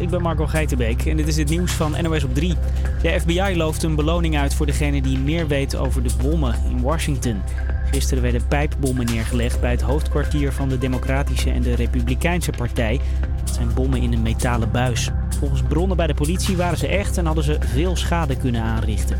[0.00, 2.54] Ik ben Marco Geitenbeek en dit is het nieuws van NOS op 3.
[3.02, 6.80] De FBI looft een beloning uit voor degene die meer weet over de bommen in
[6.80, 7.42] Washington.
[7.90, 13.00] Gisteren werden pijpbommen neergelegd bij het hoofdkwartier van de Democratische en de Republikeinse Partij.
[13.40, 15.10] Het zijn bommen in een metalen buis.
[15.38, 19.18] Volgens bronnen bij de politie waren ze echt en hadden ze veel schade kunnen aanrichten.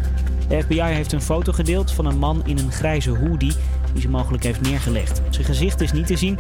[0.49, 3.53] De FBI heeft een foto gedeeld van een man in een grijze hoodie
[3.93, 5.22] die ze mogelijk heeft neergelegd.
[5.31, 6.39] Zijn gezicht is niet te zien.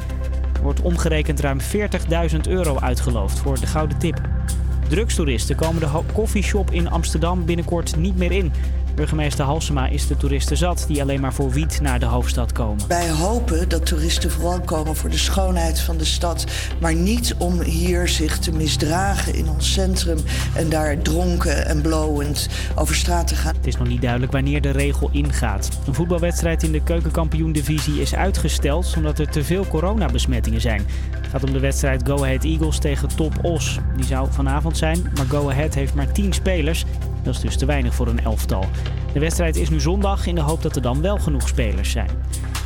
[0.64, 4.20] Wordt omgerekend ruim 40.000 euro uitgeloofd voor de gouden tip.
[4.88, 8.52] Drugstoeristen komen de ho- koffieshop in Amsterdam binnenkort niet meer in.
[8.94, 12.88] Burgemeester Halsema is de toeristen zat die alleen maar voor wiet naar de hoofdstad komen.
[12.88, 16.44] Wij hopen dat toeristen vooral komen voor de schoonheid van de stad,
[16.80, 20.18] maar niet om hier zich te misdragen in ons centrum
[20.54, 23.54] en daar dronken en blowend over straat te gaan.
[23.54, 25.68] Het is nog niet duidelijk wanneer de regel ingaat.
[25.86, 30.86] Een voetbalwedstrijd in de keukenkampioen-divisie is uitgesteld omdat er te veel coronabesmettingen zijn.
[31.10, 33.78] Het gaat om de wedstrijd Go Ahead Eagles tegen Top Os.
[33.96, 36.84] Die zou vanavond zijn, maar Go Ahead heeft maar 10 spelers.
[37.24, 38.64] Dat is dus te weinig voor een elftal.
[39.12, 42.10] De wedstrijd is nu zondag in de hoop dat er dan wel genoeg spelers zijn.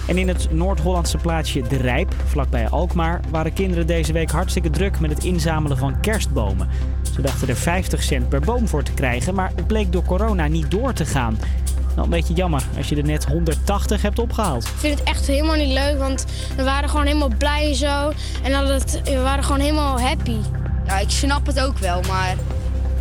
[0.07, 5.01] En in het Noord-Hollandse plaatsje De Rijp, vlakbij Alkmaar, waren kinderen deze week hartstikke druk
[5.01, 6.69] met het inzamelen van kerstbomen.
[7.15, 10.47] Ze dachten er 50 cent per boom voor te krijgen, maar het bleek door corona
[10.47, 11.39] niet door te gaan.
[11.89, 14.65] Nou, een beetje jammer als je er net 180 hebt opgehaald.
[14.65, 16.25] Ik vind het echt helemaal niet leuk, want
[16.57, 18.13] we waren gewoon helemaal blij en zo.
[18.43, 20.37] En dat het, we waren gewoon helemaal happy.
[20.87, 22.37] Ja, ik snap het ook wel, maar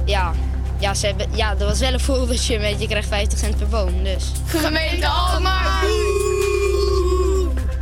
[0.06, 0.34] ja,
[0.80, 3.68] ja, ze hebben, ja dat was wel een voorbeeldje met je krijgt 50 cent per
[3.68, 4.32] boom, dus.
[4.46, 5.84] Gemeente Alkmaar!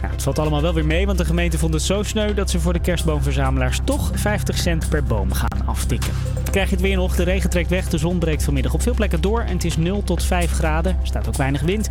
[0.01, 2.49] Ja, het valt allemaal wel weer mee, want de gemeente vond het zo sneu dat
[2.49, 6.13] ze voor de kerstboomverzamelaars toch 50 cent per boom gaan aftikken.
[6.51, 8.93] Krijg je het weer nog, de regen trekt weg, de zon breekt vanmiddag op veel
[8.93, 10.97] plekken door en het is 0 tot 5 graden.
[11.01, 11.87] Er staat ook weinig wind.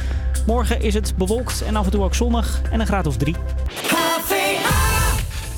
[0.47, 3.35] Morgen is het bewolkt en af en toe ook zonnig en een graad of 3.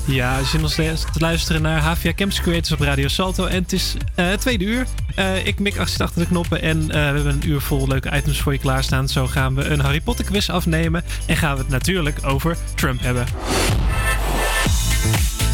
[0.07, 3.45] Ja, je zit nog steeds te luisteren naar HVA Campus Creators op Radio Salto.
[3.45, 4.85] En het is het tweede uur.
[5.15, 8.11] Eh, ik mik achter achter de knoppen en eh, we hebben een uur vol leuke
[8.15, 9.09] items voor je klaarstaan.
[9.09, 11.03] Zo gaan we een Harry Potter quiz afnemen.
[11.25, 13.25] En gaan we het natuurlijk over Trump hebben.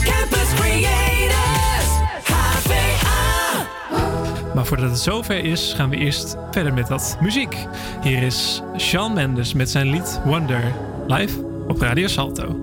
[0.03, 1.89] Campus Creators,
[2.23, 3.67] HVA.
[4.55, 7.55] Maar voordat het zover is, gaan we eerst verder met wat muziek.
[8.01, 10.63] Hier is Shawn Mendes met zijn lied Wonder.
[11.07, 12.62] Live op Radio Salto.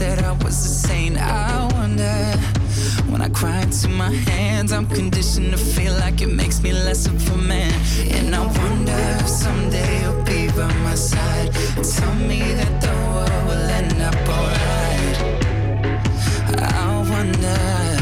[0.00, 1.18] said I was a saint.
[1.18, 2.16] I wonder
[3.10, 7.04] when I cry into my hands, I'm conditioned to feel like it makes me less
[7.04, 7.74] of a man.
[8.16, 11.52] And I wonder if someday you'll be by my side.
[11.94, 15.16] Tell me that the world will end up alright.
[16.62, 17.99] I wonder.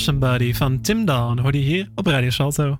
[0.00, 2.78] Love Somebody van Tim Dawn hoorde je hier op Radio Salto.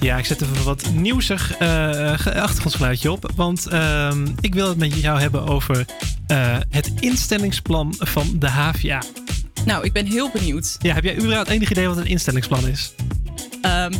[0.00, 3.30] Ja, ik zet even wat nieuwsig eh, ge- achtergrondgeluidje op.
[3.34, 5.84] Want ehm, ik wil het met jou hebben over
[6.26, 9.02] eh, het instellingsplan van de HVA.
[9.64, 10.76] Nou, ik ben heel benieuwd.
[10.78, 12.94] Ja, heb jij überhaupt enig idee wat een instellingsplan is?
[13.62, 13.92] Ehm,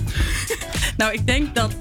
[0.96, 1.74] nou, ik denk dat,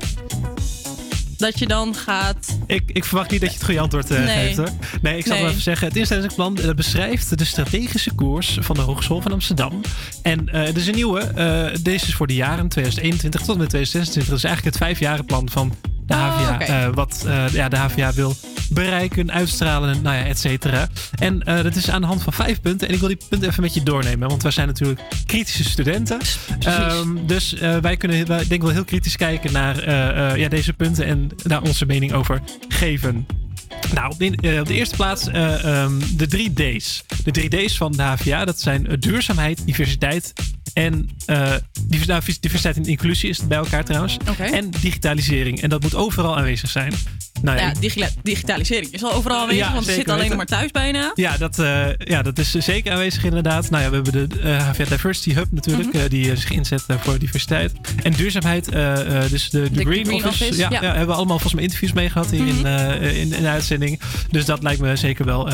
[1.37, 2.40] dat je dan gaat...
[2.71, 4.45] Ik, ik verwacht niet dat je het goede antwoord eh, Nee.
[4.45, 4.69] geeft hoor.
[5.01, 5.41] Nee, ik zal Nee.
[5.41, 5.87] wel even zeggen.
[5.87, 9.81] Het instellingsplan eh, beschrijft de strategische koers van de Hogeschool van Amsterdam.
[10.21, 11.31] En eh er is een nieuwe.
[11.81, 14.25] deze is voor de jaren 2021 tot en met 2026.
[14.29, 15.73] Dat is eigenlijk het vijfjarenplan van
[16.05, 16.59] de Oh, HVA.
[16.59, 18.35] eh, wat ja, de HVA wil
[18.73, 20.87] bereiken, uitstralen, nou ja, et cetera.
[21.19, 22.87] En eh, dat is aan de hand van vijf punten.
[22.87, 24.29] En ik wil die punten even met je doornemen.
[24.29, 26.19] Want wij zijn natuurlijk kritische studenten.
[26.59, 30.49] Ehm, dus eh, wij kunnen wij, denk ik wel heel kritisch kijken naar eh, ja,
[30.49, 33.25] deze punten en daar onze mening over geven.
[33.93, 37.03] Nou, op de, op de eerste plaats eh, ehm, de drie D's.
[37.23, 40.33] De drie D's van de HVA, dat zijn duurzaamheid, diversiteit
[40.73, 44.17] en nou, diversiteit en inclusie is het bij elkaar trouwens.
[44.37, 45.61] En digitalisering.
[45.61, 46.93] En dat moet overal aanwezig zijn.
[47.41, 50.29] Nou, ja, Ja, ik- digila- digitalisering is al overal aanwezig, Ja, want we zitten alleen
[50.29, 50.49] nog weten.
[50.49, 51.11] maar thuis bijna.
[51.15, 53.69] ja, dat, eh, ja, dat is zeker aanwezig inderdaad.
[53.69, 56.03] Nou ja, we hebben de eh, HVA Diversity Hub natuurlijk, Mhm.
[56.03, 57.71] eh, die zich inzet voor diversiteit.
[58.03, 58.65] En duurzaamheid,
[59.29, 60.43] dus de, de, De Green, Green Office.
[60.43, 60.81] Office, ja, ja.
[60.81, 63.99] hebben we allemaal volgens mij interviews mee gehad hier in, eh, in, in de uitzending.
[64.29, 65.49] Dus dat lijkt me zeker wel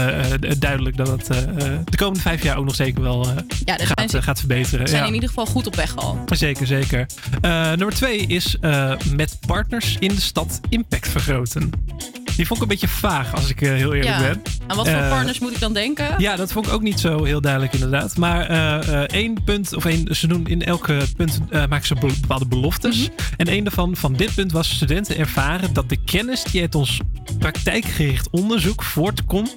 [0.60, 1.26] duidelijk dat het
[1.90, 3.28] de komende vijf jaar ook nog zeker wel
[3.66, 4.86] gaat, ze- gaat verbeteren.
[4.86, 6.24] We zijn in ieder geval goed op weg al.
[6.26, 7.06] Zeker, zeker.
[7.42, 8.56] Nummer twee is
[9.16, 11.70] met partners in de stad impact vergroten.
[12.36, 14.20] Die vond ik een beetje vaag, als ik eh, heel eerlijk Ja.
[14.20, 14.42] ben.
[14.68, 16.16] Aan wat voor Eh, partners moet ik dan denken?
[16.18, 18.18] Ja, dat vond ik ook niet zo heel duidelijk inderdaad.
[18.18, 22.14] Maar eh, één punt, of één, ze doen in elke punt eh, maken ze be-
[22.22, 22.98] bepaalde beloftes.
[23.02, 23.12] Mhm.
[23.38, 27.00] En een daarvan, van dit punt, was studenten ervaren dat de kennis die uit ons
[27.40, 29.56] praktijkgericht onderzoek voortkomt,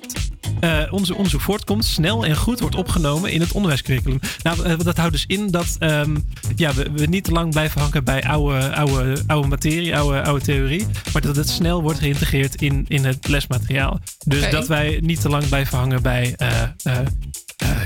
[0.61, 4.19] eh, onze onderzoek voortkomt, snel en goed wordt opgenomen in het onderwijscurriculum.
[4.43, 6.17] Nou, eh, dat houdt dus in dat ehm,
[6.57, 10.45] ja, we, we niet te lang blijven hangen bij oude, oude, oude materie, oude, oude
[10.45, 14.01] theorie, maar dat het snel wordt geïntegreerd in, in het lesmateriaal.
[14.25, 16.63] Dus dat wij niet te lang blijven hangen bij, eh,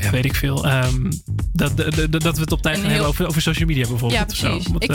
[0.03, 1.11] ja, weet ik veel, ehm,
[1.53, 4.21] dat, dat, dat- dat we het op tijd gaan hebben over, over social media bijvoorbeeld.
[4.21, 4.71] Ja, of zo.
[4.71, 4.91] Want, Ik-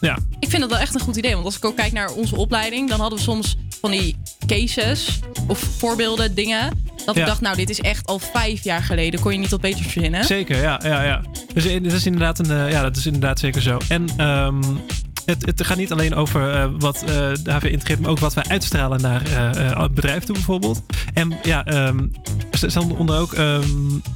[0.00, 0.18] ja.
[0.40, 1.32] Ik vind dat wel echt een goed idee.
[1.32, 4.16] Want als ik ook kijk naar onze opleiding, dan hadden we soms van die
[4.46, 6.84] cases of voorbeelden, dingen.
[7.04, 7.20] Dat Ja.
[7.20, 9.20] ik dacht, nou, dit is echt al vijf jaar geleden.
[9.20, 10.24] Kon je niet tot beter verzinnen?
[10.24, 11.22] Zeker, ja, ja, ja.
[11.54, 13.78] Dus dat is inderdaad een, eh, ja, dat is inderdaad zeker zo.
[13.88, 14.60] En ehm,
[15.26, 17.08] het, het gaat niet alleen over eh, wat eh,
[17.42, 20.82] de HV integreert, maar ook wat wij uitstralen naar eh, het bedrijf toe bijvoorbeeld.
[21.14, 21.64] En ja,
[22.50, 23.62] staan onder ook, ehm,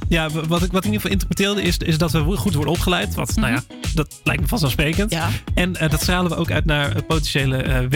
[0.09, 2.73] ja, wat ik, wat ik in ieder geval interpreteerde is, is dat we goed worden
[2.73, 3.15] opgeleid.
[3.15, 3.61] Wat, nou ja,
[3.93, 5.17] dat lijkt me vanzelfsprekend.
[5.53, 7.87] En eh, dat stralen we ook uit naar potentiële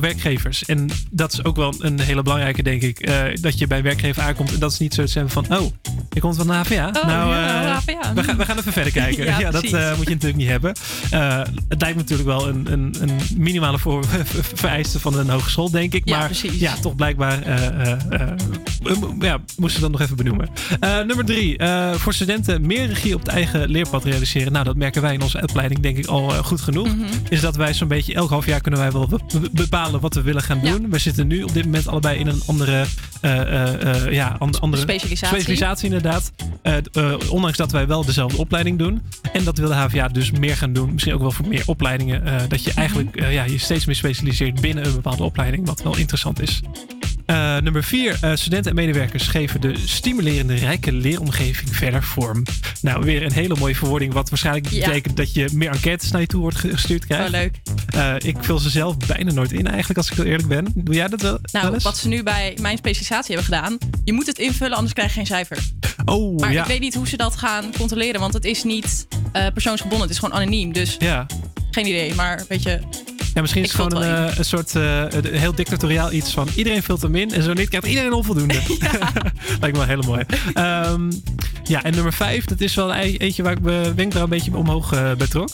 [0.00, 0.64] werkgevers.
[0.64, 3.10] En dat is ook wel een hele belangrijke, denk ik.
[3.40, 5.72] dat je bij werkgever aankomt en dat is niet zo te zeggen van, oh,
[6.10, 6.86] je komt van de HVA.
[6.86, 8.14] Oh, nou, ja, HVA.
[8.14, 9.24] We, gaan, we gaan even verder kijken.
[9.34, 10.74] Ja, ja, dat moet je natuurlijk niet hebben.
[11.68, 14.04] Het lijkt me natuurlijk wel een, een, een minimale voor,
[14.54, 16.02] vereiste van een hogeschool, denk ik.
[16.08, 16.60] Ja, maar precies.
[16.60, 18.28] ja, toch blijkbaar eh, eh, eh,
[18.82, 20.48] we- ja, moesten we dat nog even benoemen.
[21.06, 21.56] Nummer drie.
[21.98, 24.52] voor studenten meer regie op het eigen leerpad realiseren.
[24.52, 26.86] Nou, dat merken wij in onze opleiding denk ik al goed genoeg.
[26.86, 27.04] Mhm.
[27.28, 30.14] Is dat wij zo'n beetje elk half jaar kunnen wij wel be- be- bepalen wat
[30.14, 30.90] we willen gaan doen.
[30.90, 32.84] We zitten nu op dit moment allebei in een andere,
[34.10, 35.36] ja, and- andere Specialisatie.
[35.36, 36.32] specialisatie inderdaad.
[37.30, 39.02] Ondanks dat wij wel dezelfde opleiding doen.
[39.32, 40.92] En dat wil de HVA dus meer gaan doen.
[40.92, 42.23] Misschien ook wel voor meer opleidingen.
[42.24, 45.66] Eh, dat je eigenlijk eh, ja, je steeds meer specialiseert binnen een bepaalde opleiding.
[45.66, 46.60] Wat wel interessant is.
[47.26, 48.18] Eh, nummer vier.
[48.20, 52.42] eh, studenten en medewerkers geven de stimulerende rijke leeromgeving verder vorm.
[52.82, 54.12] Nou, weer een hele mooie verwoording.
[54.12, 54.86] Wat waarschijnlijk Ja.
[54.86, 57.24] betekent dat je meer enquêtes naar je toe wordt gestuurd krijgt.
[57.24, 57.56] Oh, leuk.
[58.24, 60.66] Ik vul ze zelf bijna nooit in eigenlijk, als ik heel eerlijk ben.
[60.74, 61.38] Doe jij dat wel?
[61.52, 63.78] Nou, wat ze nu bij mijn specialisatie hebben gedaan.
[64.04, 65.58] Je moet het invullen, anders krijg je geen cijfer.
[66.04, 66.60] Oh, Maar ja.
[66.62, 68.20] ik weet niet hoe ze dat gaan controleren.
[68.20, 69.06] Want het is niet
[69.52, 70.00] persoonsgebonden.
[70.06, 70.72] Het is gewoon anoniem.
[70.72, 71.26] Dus Ja.
[71.74, 72.14] Geen idee.
[72.14, 72.78] Maar weet je...
[73.34, 76.48] Ja, misschien is het gewoon een, eh, een soort eh, een heel dictatoriaal iets van
[76.56, 78.54] iedereen vult hem in en zo niet krijgt iedereen een onvoldoende.
[79.60, 80.24] Lijkt me wel heel mooi.
[80.54, 81.10] Ehm,
[81.64, 84.56] ja, en nummer vijf, dat is wel een eentje waar ik mijn wenkbrauw een beetje
[84.56, 85.48] omhoog eh bij trok.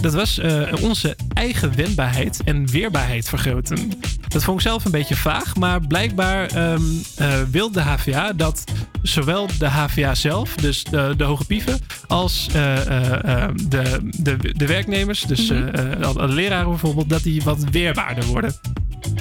[0.00, 0.40] Dat was
[0.80, 3.90] onze eigen wendbaarheid en weerbaarheid vergroten.
[4.32, 6.82] Dat vond ik zelf een beetje vaag, maar blijkbaar ehm,
[7.16, 8.64] eh, wil de HVA dat
[9.02, 15.50] zowel de HVA zelf, dus de, de hoge pieven, als de, de, de werknemers, dus
[15.50, 16.26] eh, eh, de
[16.68, 18.54] bijvoorbeeld, dat die wat weerbaarder worden.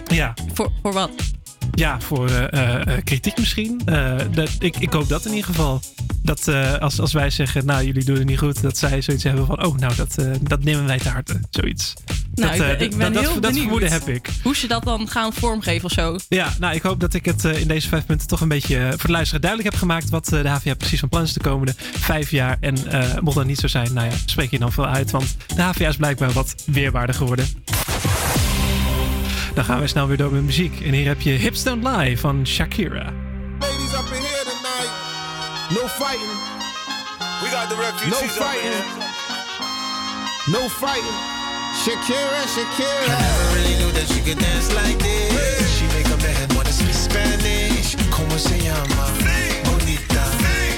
[0.08, 0.34] Ja.
[0.54, 1.12] Voor, voor wat?
[1.74, 3.82] Ja, voor eh, eh, eh, kritiek misschien.
[4.32, 5.82] Dat, ik, ik hoop dat in ieder geval.
[6.24, 6.48] Dat
[6.80, 9.66] als, als wij zeggen, nou jullie doen het niet goed, dat zij zoiets hebben van,
[9.66, 11.40] oh nou dat, dat nemen wij te harte.
[11.50, 11.94] Zoiets.
[12.34, 13.60] Nou, dat, ik ben, ik dat- ben dat, heel dat benieuwd.
[13.62, 14.30] vermoeden heb ik.
[14.44, 16.16] Hoe ze dat dan gaan vormgeven of zo.
[16.30, 19.06] Ja, nou, ik hoop dat ik het in deze vijf punten toch een beetje voor
[19.06, 22.32] de luisteraar duidelijk heb gemaakt wat de HVA precies van plan is de komende vijf
[22.32, 22.58] jaar.
[22.60, 22.76] En
[23.22, 25.88] mocht dat niet zo zijn, nou ja, spreek je dan veel uit, want de HVA
[25.88, 27.46] is blijkbaar wat weerbaarder geworden.
[29.54, 30.82] Dan gaan we snel weer door met muziek.
[30.82, 33.14] En hier heb je Hips Don't Lie van Shakira.
[33.60, 34.92] Ladies up in here tonight.
[35.70, 36.36] No fighting.
[37.42, 38.84] We got the refugees no fighting.
[40.48, 41.18] No fighting.
[41.84, 43.06] Shakira, Shakira.
[43.06, 45.78] I never really knew that she could dance like this.
[45.78, 47.96] She make a man wanna speak Spanish.
[48.10, 49.06] Como se llama?
[49.64, 50.24] Bonita.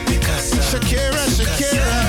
[0.05, 0.61] Picasa.
[0.71, 2.02] Shakira, Shakira.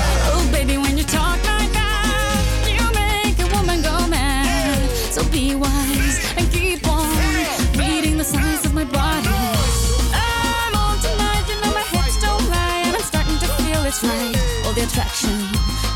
[13.99, 14.65] To feel it's right.
[14.65, 15.37] All the attraction,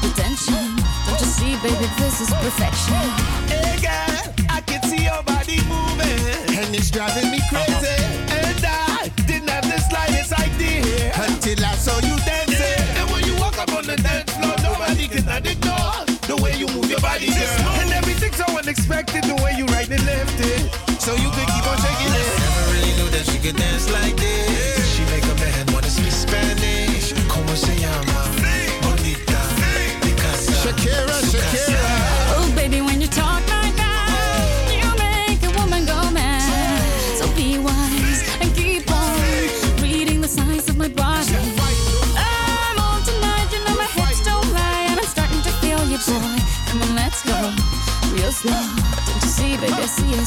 [0.01, 0.76] the tension.
[1.07, 3.03] Don't you see, baby, this is perfection.
[3.47, 7.99] Hey girl, I can see your body moving, and it's driving me crazy.
[8.30, 12.88] And I didn't have the slightest idea until I saw you dancing.
[12.97, 16.67] And when you walk up on the dance floor, nobody can ignore the way you
[16.67, 17.81] move your body, girl.
[17.81, 20.61] And everything's so unexpected, the way you right and left it,
[21.01, 22.31] so you could keep on shaking it.
[22.39, 24.19] Never really knew that she could dance like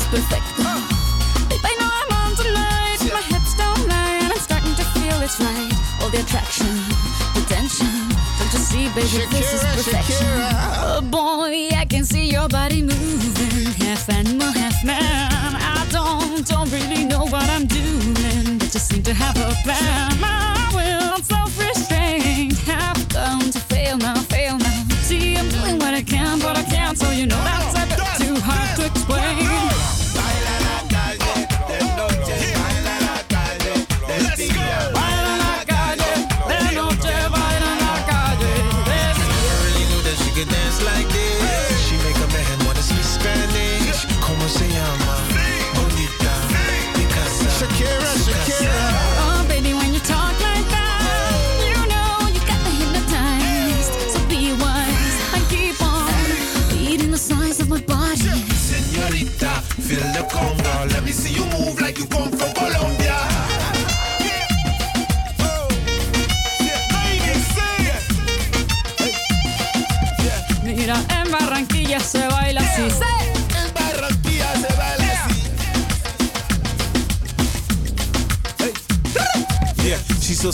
[0.02, 0.10] Uh.
[0.10, 0.46] baby, I see perfect.
[1.48, 5.20] Babe, I know I'm on tonight, my hips don't lie, and I'm starting to feel
[5.22, 5.72] it's right.
[6.00, 6.66] All the attraction,
[7.34, 7.86] the tension.
[8.38, 10.26] Don't you see, baby, this is perfection.
[10.26, 10.50] Shakira.
[10.84, 15.00] Oh boy, I can see your body moving, half animal, half man.
[15.00, 20.11] I don't, don't really know what I'm doing, but just seem to have a plan.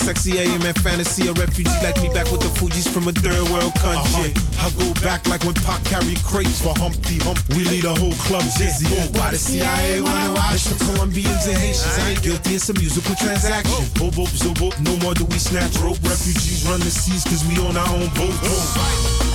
[0.08, 1.28] Sexy, I am in fantasy.
[1.28, 4.32] A refugee like me back with the Fuji's from a third world country.
[4.32, 4.64] Uh-huh.
[4.64, 7.36] I go back like when Pac carried crates for Humpty Hump.
[7.52, 8.88] We lead a whole club dizzy.
[9.12, 11.98] Why the CIA wanna watch the Colombians and Haitians?
[12.00, 13.84] I ain't guilty, it's a musical transaction.
[14.00, 16.00] Boop, boop, zo boop, no more do we snatch rope.
[16.00, 18.32] Refugees run the seas cause we own our own boat.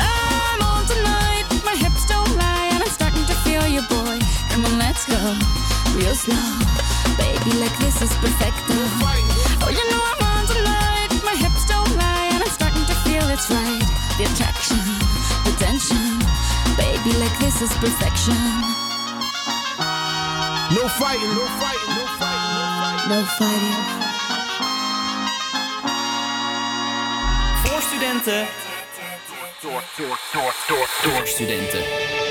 [0.02, 4.18] I'm on tonight, my hips don't lie, and I'm starting to feel you, boy.
[4.50, 5.22] Come on, let's go,
[5.94, 6.42] real slow.
[7.22, 8.74] Baby, like this is perfecto.
[9.62, 10.23] Oh, you know I'm
[13.34, 13.82] it's right.
[14.18, 14.78] The attraction,
[15.44, 16.20] the tension.
[16.78, 18.38] Baby, like this is perfection.
[20.78, 23.80] No fighting, no fighting, no fighting, no fighting.
[27.64, 28.48] Voor studenten.
[29.62, 32.23] Door, door, door, door, door studenten.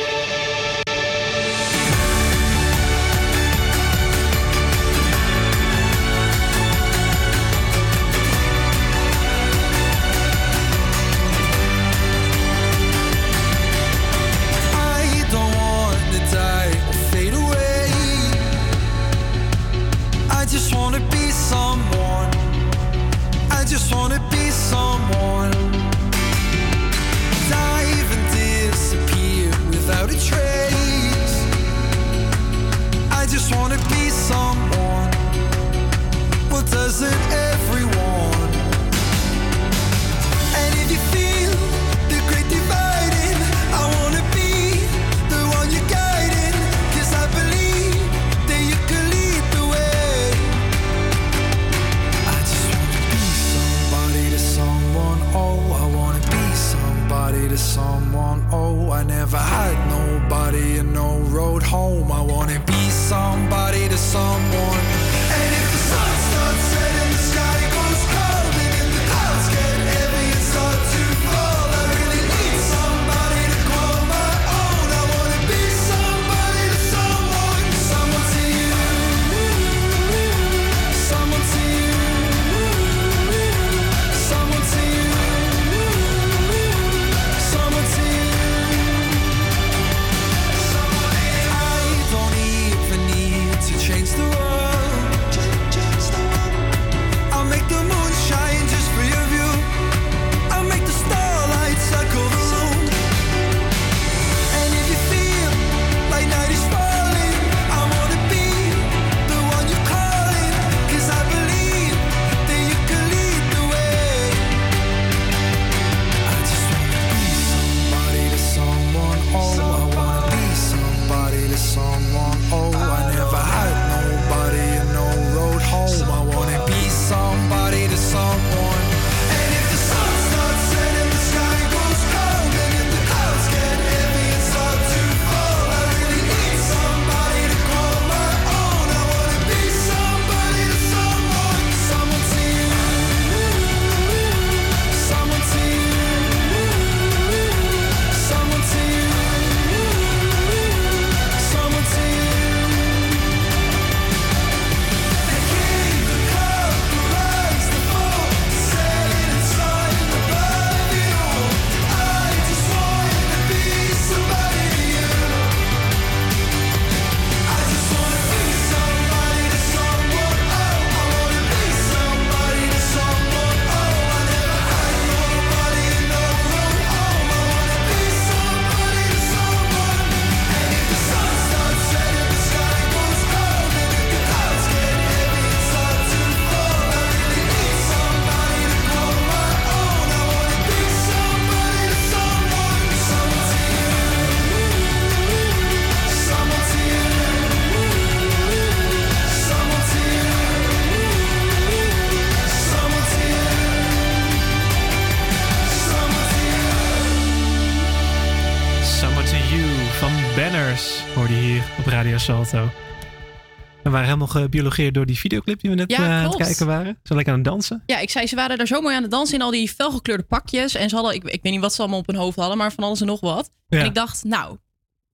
[214.32, 216.98] Gebiologeerd door die videoclip die we net Ja, eh, aan het kijken waren.
[217.02, 217.82] Zo lekker aan het dansen.
[217.86, 220.22] Ja, ik zei, ze waren daar zo mooi aan het dansen in al die felgekleurde
[220.22, 220.74] pakjes.
[220.74, 222.72] En ze hadden, ik, ik weet niet wat ze allemaal op hun hoofd hadden, maar
[222.72, 223.50] van alles en nog wat.
[223.68, 223.78] Ja.
[223.78, 224.60] En ik dacht, nou, het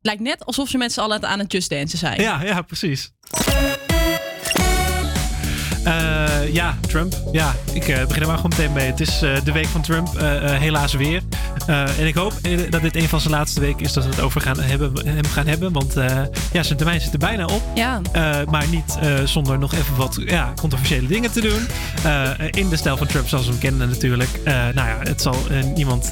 [0.00, 2.20] lijkt net alsof ze met z'n allen aan het just dansen zijn.
[2.20, 3.12] Ja, ja, precies.
[5.88, 7.14] Eh, ja, Trump.
[7.32, 8.86] Ja, ik eh, begin er maar gewoon meteen mee.
[8.86, 10.08] Het is eh, de week van Trump,
[10.40, 11.22] helaas weer.
[11.66, 12.32] En ik hoop
[12.70, 15.24] dat dit een van zijn laatste weken is dat we het over gaan hebben, hem
[15.24, 15.72] gaan hebben.
[15.72, 15.94] Want
[16.52, 17.62] ja, zijn termijn zit er bijna op.
[17.74, 18.00] Ja.
[18.50, 21.66] Maar niet zonder nog even wat ja, controversiële dingen te doen.
[22.50, 24.40] In de stijl van Trump zoals we hem kennen natuurlijk.
[24.44, 25.36] Nou ja, het zal
[25.74, 26.10] niemand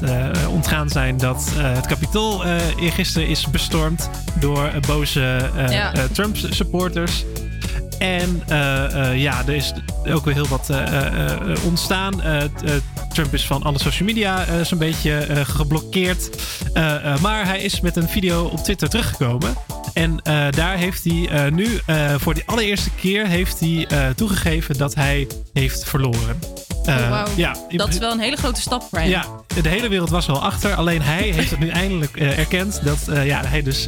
[0.49, 4.09] ontgaan zijn dat het Capitool eh eergisteren is bestormd
[4.39, 5.93] door boze Ja.
[5.93, 7.25] eh, Trump-supporters.
[7.99, 9.73] En eh, eh, ja, er is
[10.09, 12.21] ook weer heel wat eh, ontstaan.
[13.13, 16.29] Trump is van alle social media zo'n beetje geblokkeerd.
[17.21, 19.53] Maar hij is met een video op Twitter teruggekomen.
[19.93, 20.19] En
[20.49, 21.79] daar heeft hij nu
[22.17, 26.39] voor de allereerste keer heeft hij, toegegeven dat hij heeft verloren.
[26.87, 29.09] Eh, Oh, ja, dat is wel een hele grote stap voor hem.
[29.09, 29.25] ja,
[29.61, 30.75] de hele wereld was wel achter.
[30.75, 33.87] Alleen hij heeft het nu eindelijk eh, erkend dat eh, ja, hij dus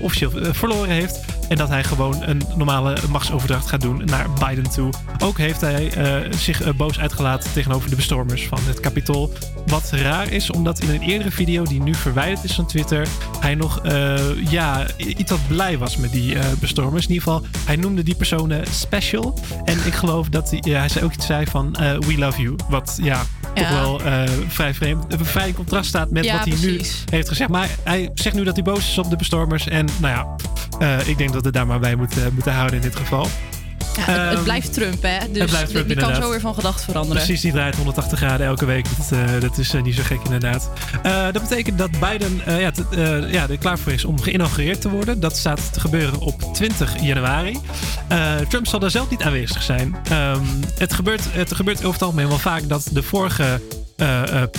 [0.00, 1.20] officieel verloren heeft.
[1.48, 4.92] En dat hij gewoon een normale machtsoverdracht gaat doen naar Biden toe.
[5.18, 5.92] Ook heeft hij
[6.30, 9.32] zich boos uitgelaten tegenover de bestormers van het Capitool.
[9.66, 13.08] Wat raar is, omdat in een eerdere video die nu verwijderd is van Twitter,
[13.40, 13.80] hij nog
[14.50, 17.06] ja, iets wat blij was met die bestormers.
[17.06, 19.38] In ieder geval, hij noemde die personen special.
[19.64, 22.37] En ik geloof dat hij, ja, hij zei ook iets zei van we love
[22.68, 23.22] Wat ja,
[23.54, 27.04] toch wel eh, vrij vreemd, eh, vrij in contrast staat met Ja, wat hij precies.
[27.04, 27.50] nu heeft gezegd.
[27.50, 29.68] Maar hij zegt nu dat hij boos is op de bestormers.
[29.68, 30.36] En nou ja,
[30.78, 33.26] eh, ik denk dat we daar maar bij moeten, moeten houden in dit geval.
[33.98, 35.18] Ja, het, het Ehm, blijft Trump, hè?
[35.30, 37.22] Dus het blijft Trump, die kan zo weer van gedachten veranderen.
[37.22, 38.86] Precies, die draait 180 graden elke week.
[38.98, 40.70] Dat, eh, dat is eh, niet zo gek inderdaad.
[41.02, 42.84] Eh, dat betekent dat Biden ja, t-
[43.30, 45.20] ja, er klaar voor is om geïnaugureerd te worden.
[45.20, 47.58] Dat staat te gebeuren op 20 januari.
[48.48, 49.96] Trump zal daar zelf niet aanwezig zijn.
[50.10, 50.40] Ehm,
[50.78, 53.60] het, gebeurt, het gebeurt over het algemeen wel vaak dat de vorige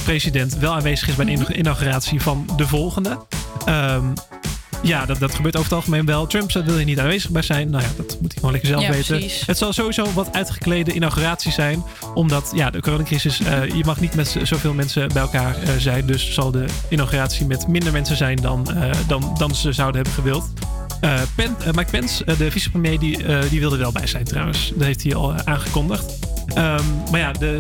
[0.04, 3.18] president wel aanwezig is bij de ina- inauguratie van de volgende.
[3.66, 4.04] Ehm,
[4.82, 6.28] ja, dat, dat gebeurt over het algemeen wel.
[6.28, 7.70] Trump wil hier niet aanwezig bij zijn.
[7.70, 9.18] Nou ja, dat moet hij gewoon lekker zelf Ja, weten.
[9.18, 9.46] precies.
[9.46, 11.84] Het zal sowieso wat uitgeklede inauguratie zijn.
[12.14, 16.06] Omdat ja, de coronacrisis, eh, je mag niet met zoveel mensen bij elkaar eh, zijn.
[16.06, 20.14] Dus zal de inauguratie met minder mensen zijn dan, eh, dan, dan ze zouden hebben
[20.14, 20.50] gewild.
[21.36, 23.18] Pen, Mike Pence, de vicepremier, die,
[23.50, 24.72] die wilde wel bij zijn trouwens.
[24.76, 26.20] Dat heeft hij al aangekondigd.
[26.54, 27.60] Ehm, maar ja, de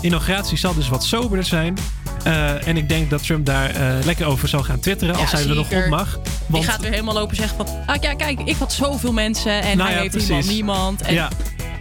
[0.00, 1.78] inauguratie zal dus wat soberder zijn.
[2.24, 5.48] Eh, en ik denk dat Trump daar eh, lekker over zal gaan twitteren als hij
[5.48, 6.18] er nog op mag.
[6.46, 7.66] Die gaat weer helemaal lopen zeggen van...
[7.86, 11.02] Ah, ja, kijk, ik had zoveel mensen en Nou hij ja, heeft helemaal niemand.
[11.02, 11.28] En Ja.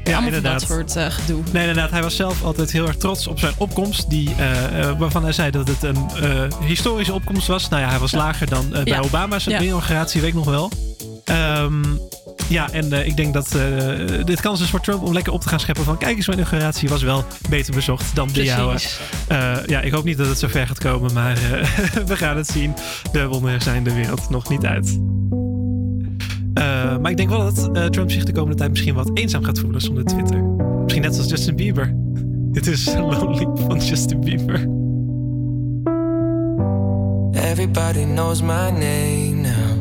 [0.03, 0.59] Ja, allemaal inderdaad.
[0.59, 1.43] dat soort eh, gedoe.
[1.51, 1.91] Nee, inderdaad.
[1.91, 4.09] Hij was zelf altijd heel erg trots op zijn opkomst.
[4.09, 4.35] Die,
[4.97, 5.97] waarvan hij zei dat het een
[6.65, 7.69] historische opkomst was.
[7.69, 8.99] Nou ja, hij was lager dan bij Ja.
[8.99, 10.71] Obama's inauguratie, weet ik nog wel.
[11.25, 11.83] Ehm,
[12.49, 15.41] ja, en eh, ik denk dat eh, dit kans is voor Trump om lekker op
[15.41, 15.97] te gaan scheppen van...
[15.97, 18.75] kijk eens, mijn inauguratie was wel beter bezocht dan de jouwe.
[19.27, 21.67] Eh, ja, ik hoop niet dat het zo ver gaat komen, maar eh,
[22.11, 22.73] we gaan het zien.
[23.11, 24.99] De wonderen zijn de wereld nog niet uit.
[26.53, 29.43] Eh, maar ik denk wel dat eh, Trump zich de komende tijd misschien wat eenzaam
[29.43, 30.43] gaat voelen zonder Twitter.
[30.83, 31.93] Misschien net als Justin Bieber.
[32.55, 34.59] Dit is Lonely van Justin Bieber.
[37.43, 39.80] Everybody knows my name now,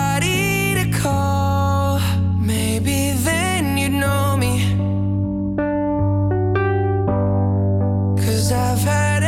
[8.71, 9.23] I've had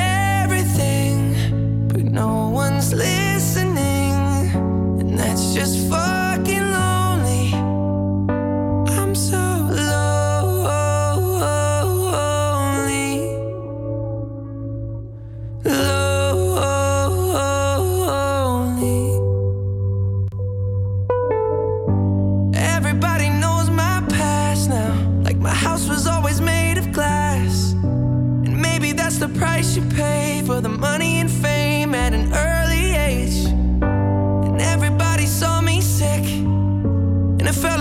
[0.46, 4.14] everything, but no one's listening.
[5.02, 6.03] And that's just fucking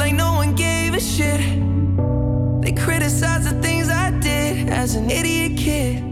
[0.02, 1.40] like no one gave a shit.
[2.60, 6.11] They criticized the things I did as an idiot kid.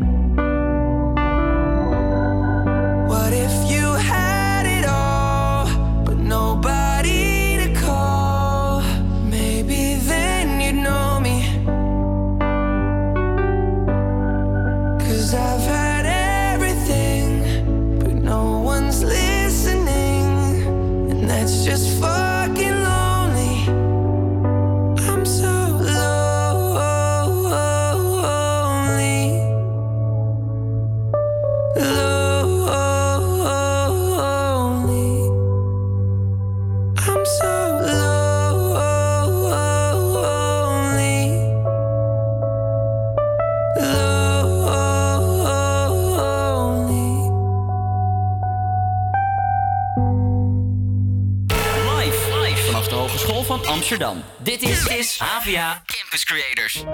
[53.90, 54.22] Amsterdam.
[54.42, 56.84] Dit is, dit is HVA Campus Creators.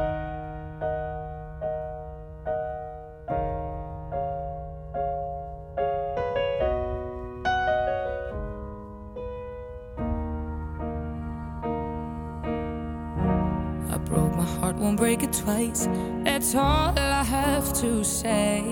[13.90, 15.89] I broke my heart, won't break it twice.
[16.24, 18.64] That's all I have to say.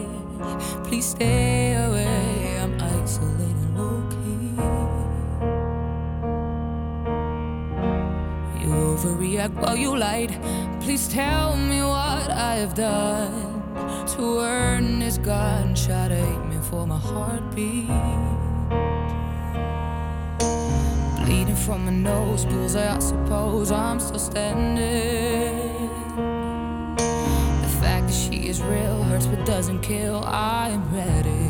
[0.84, 2.58] Please stay away.
[2.62, 3.33] I'm isolated,
[8.94, 10.32] overreact while you lied.
[10.80, 13.62] Please tell me what I have done
[14.14, 17.88] to earn this gunshot aiming for my heartbeat.
[21.24, 25.90] Bleeding from my nose, bullseye, I suppose I'm still standing.
[27.62, 30.22] The fact that she is real hurts but doesn't kill.
[30.24, 31.43] I am ready.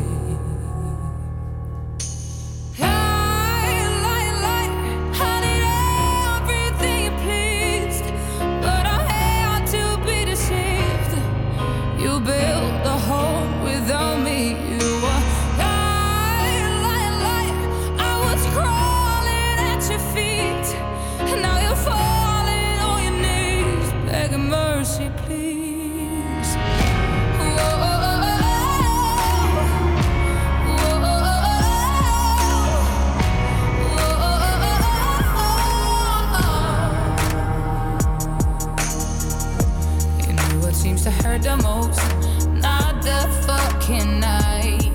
[41.59, 42.47] To hurt the most?
[42.61, 44.91] Not the fucking night,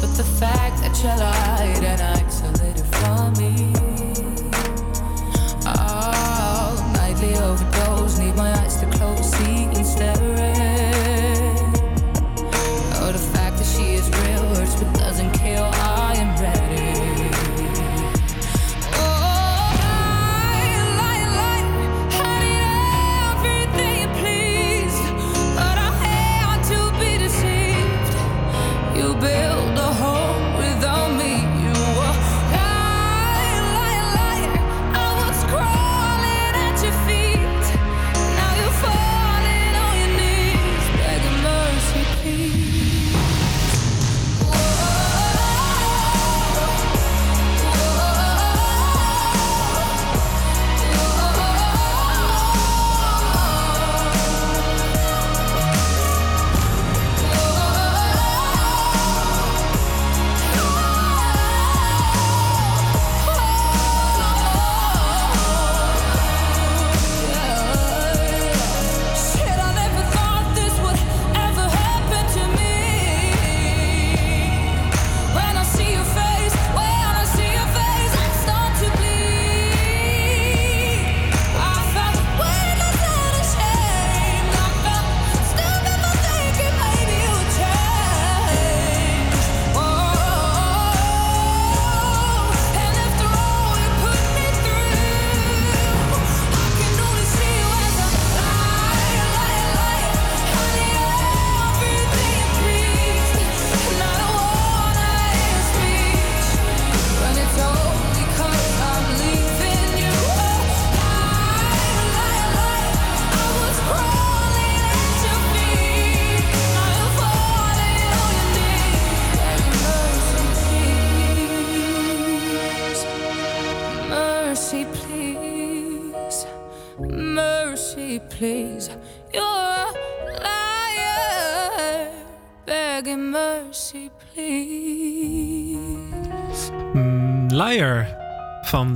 [0.00, 1.49] but the fact that you lied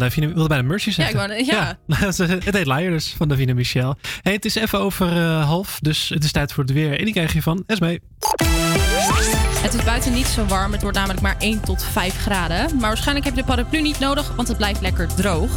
[0.04, 0.26] Davina.
[0.26, 1.18] Wilde bijna Mercy zeggen.
[1.18, 1.78] Ja, ik wou- ja.
[2.44, 3.96] het heet Liar dus, van Davina Michel.
[4.22, 6.98] Hey, het is even over eh, half, dus het is tijd voor het weer.
[6.98, 8.00] En die krijg je van Esme.
[9.62, 10.72] Het is buiten niet zo warm.
[10.72, 12.70] Het wordt namelijk maar 1 tot 5 graden.
[12.70, 15.50] Maar waarschijnlijk heb je de paraplu niet nodig, want het blijft lekker droog.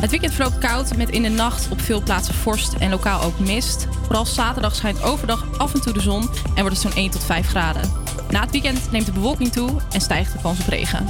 [0.00, 3.38] Het weekend verloopt koud met in de nacht op veel plaatsen vorst en lokaal ook
[3.38, 3.86] mist.
[4.04, 6.22] Vooral zaterdag schijnt overdag af en toe de zon
[6.54, 7.90] en wordt het zo'n 1 tot 5 graden.
[8.30, 11.06] Na het weekend neemt de bewolking toe en stijgt de kans op regen.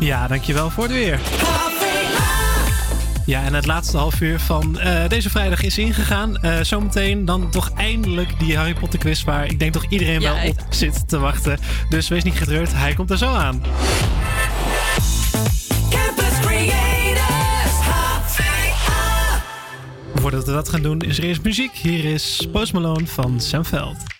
[0.00, 1.20] Ja, dankjewel voor het weer.
[3.26, 6.36] Ja, en het laatste half uur van eh, deze vrijdag is ingegaan.
[6.36, 10.34] Eh, zometeen dan toch eindelijk die Harry Potter quiz waar ik denk toch iedereen Ja,
[10.34, 11.58] wel op zit te wachten.
[11.88, 13.62] Dus wees niet getreurd, hij komt er zo aan.
[15.90, 19.42] Campus Creators, HVA.
[20.14, 21.72] Voordat we dat gaan doen is er eerst muziek.
[21.74, 24.19] Hier is Post Malone van Sam Veld.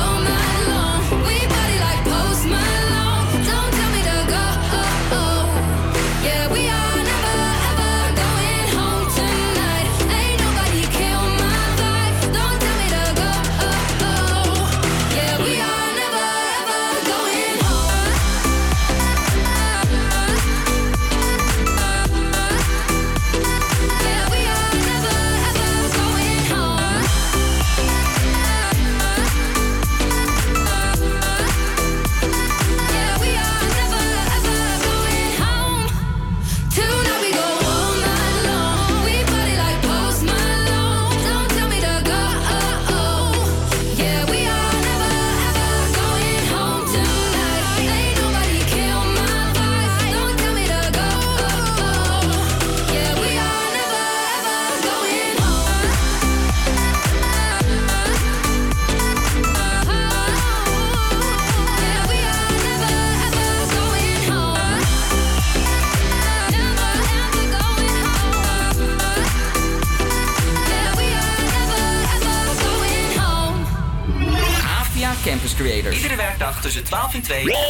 [77.31, 77.60] say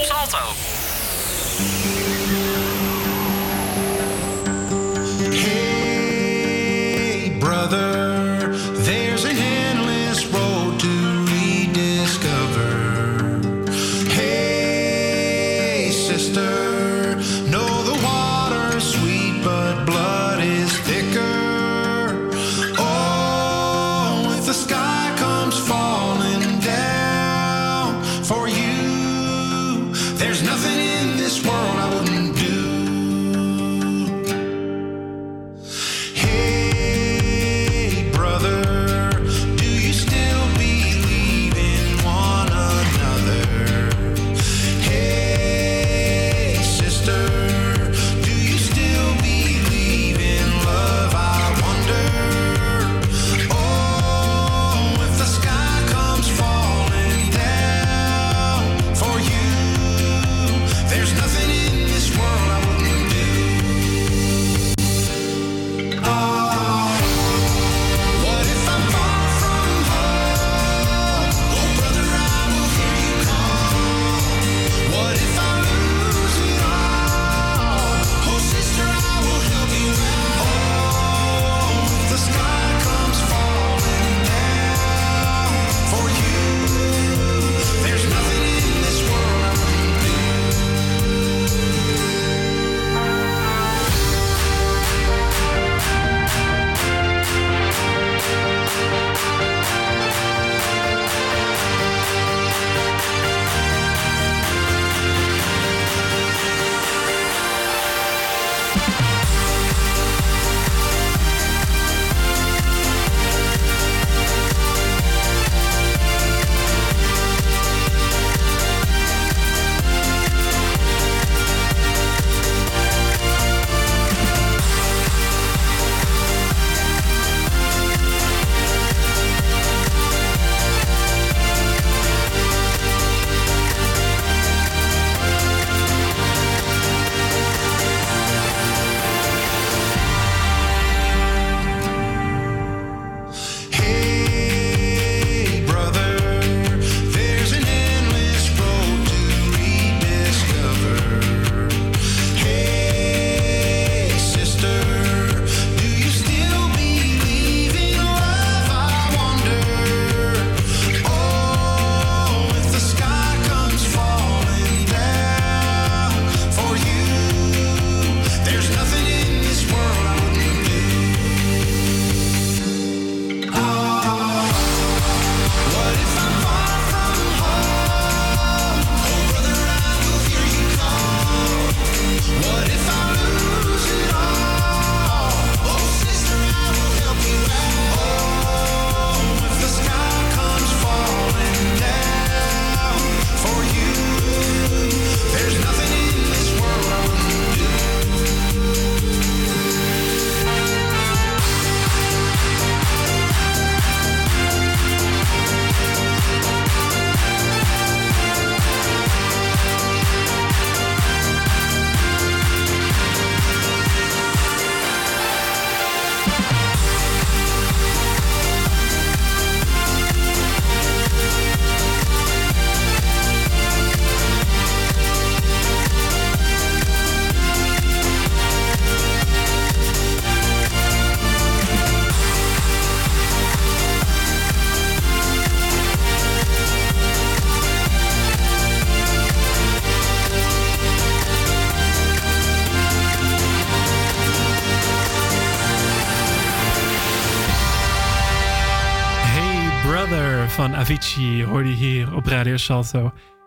[250.91, 252.99] Avicii hoorde je hier op Radio Salto.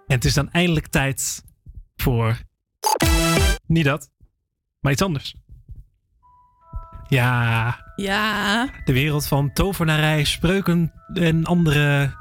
[0.06, 1.44] En het is dan eindelijk tijd
[1.96, 2.38] voor...
[3.66, 4.10] Niet dat,
[4.80, 5.34] maar iets anders.
[7.08, 8.68] Ja, Ja.
[8.84, 12.14] de wereld van tovenarij, spreuken en andere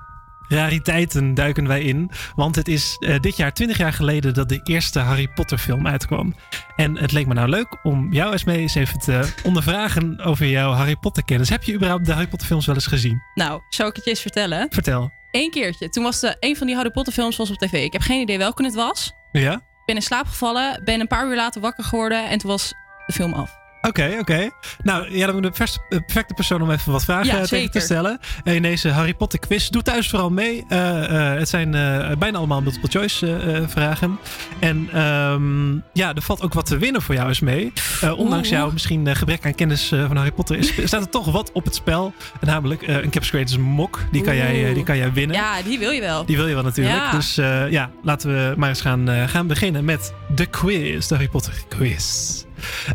[0.48, 2.12] rariteiten duiken wij in.
[2.36, 5.88] Want het is eh, dit jaar 20 jaar geleden dat de eerste Harry Potter film
[5.88, 6.36] uitkwam.
[6.76, 10.46] En het leek me nou leuk om jou eens mee eens even te ondervragen over
[10.46, 11.50] jouw Harry Potter kennis.
[11.50, 13.22] Heb je überhaupt de Harry Potter films wel eens gezien?
[13.34, 14.68] Nou, zou ik het je eens vertellen?
[14.70, 15.12] Vertel.
[15.32, 15.90] Eén keertje.
[15.90, 17.74] Toen was de, een van die Harry Potter films was op tv.
[17.74, 19.14] Ik heb geen idee welke het was.
[19.32, 19.54] Ja?
[19.54, 22.74] Ik ben in slaap gevallen, ben een paar uur later wakker geworden en toen was
[23.06, 23.63] de film af.
[23.88, 24.50] Oké, oké.
[24.84, 27.72] Nou, ja, dan ben ik de perfecte persoon om even wat vragen Ja, eh, tegen
[27.72, 28.20] te stellen.
[28.44, 29.70] Eh, In deze Harry Potter quiz.
[29.70, 30.66] Doe thuis vooral mee.
[30.68, 31.72] Eh, het zijn
[32.20, 34.20] bijna allemaal multiple choice vragen.
[34.60, 37.74] En ehm, ja, er valt ook wat te winnen voor jou eens mee.
[38.18, 41.66] Ondanks jouw misschien gebrek aan kennis van Harry Potter is, staat er toch wat op
[41.66, 42.14] het spel.
[42.42, 44.00] Namelijk eh, een Caps Creators mok.
[44.12, 45.36] Die kan, jij, die kan jij winnen.
[45.36, 46.26] Ja, die wil je wel.
[46.26, 46.96] Die wil je wel natuurlijk.
[46.96, 47.12] Ja.
[47.12, 47.36] Dus
[47.70, 51.08] ja, laten we maar eens gaan, gaan beginnen met de quiz.
[51.08, 52.43] De Harry Potter quiz.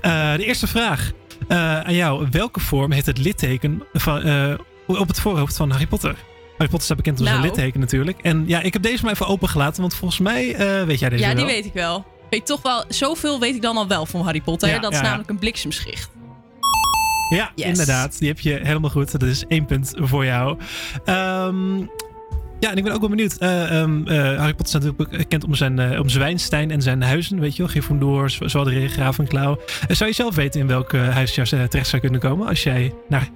[0.00, 1.10] Eh, de eerste vraag
[1.48, 2.26] eh, aan jou.
[2.30, 4.54] Welke vorm heeft het litteken van, eh,
[4.86, 6.10] op het voorhoofd van Harry Potter?
[6.50, 7.48] Harry Potter staat bekend om zijn Nou.
[7.48, 8.20] litteken natuurlijk.
[8.22, 11.28] En ja, ik heb deze maar even opengelaten, want volgens mij weet jij deze ja,
[11.34, 11.36] wel.
[11.36, 12.06] die weet ik wel.
[12.30, 14.68] Weet toch wel, zoveel weet ik dan al wel van Harry Potter.
[14.68, 15.02] Ja, dat ja, is ja.
[15.02, 16.10] namelijk een bliksemschicht.
[17.34, 17.66] Ja, Yes.
[17.66, 18.18] inderdaad.
[18.18, 19.10] Die heb je helemaal goed.
[19.12, 20.58] Dat is één punt voor jou.
[21.04, 21.76] Ehm,
[22.60, 23.36] ja, en ik ben ook wel benieuwd.
[23.36, 27.02] Eh, ehm, eh, Harry Potter staat natuurlijk bekend om zijn eh, om Zwijnstein en zijn
[27.02, 27.40] huizen.
[27.40, 29.58] Weet je wel, Gryffindor, Z- Zwaarderig, Ravenclaw.
[29.88, 32.62] Eh, zou je zelf weten in welk eh, huis je terecht zou kunnen komen als
[32.62, 33.28] jij naar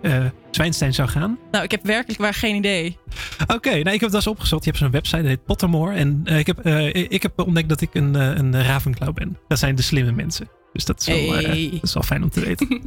[0.50, 1.38] Zwijnstein zou gaan?
[1.50, 2.98] Nou, ik heb werkelijk waar geen idee.
[3.46, 4.64] Oké, nou, ik heb het wel eens opgezocht.
[4.64, 5.94] Je hebt zo'n website, dat heet Pottermore.
[5.94, 9.38] En ik, heb, ik heb ontdekt dat ik een, een Ravenclaw ben.
[9.48, 10.48] Dat zijn de slimme mensen.
[10.72, 12.68] Dus dat is wel, eh, dat is wel fijn om te weten.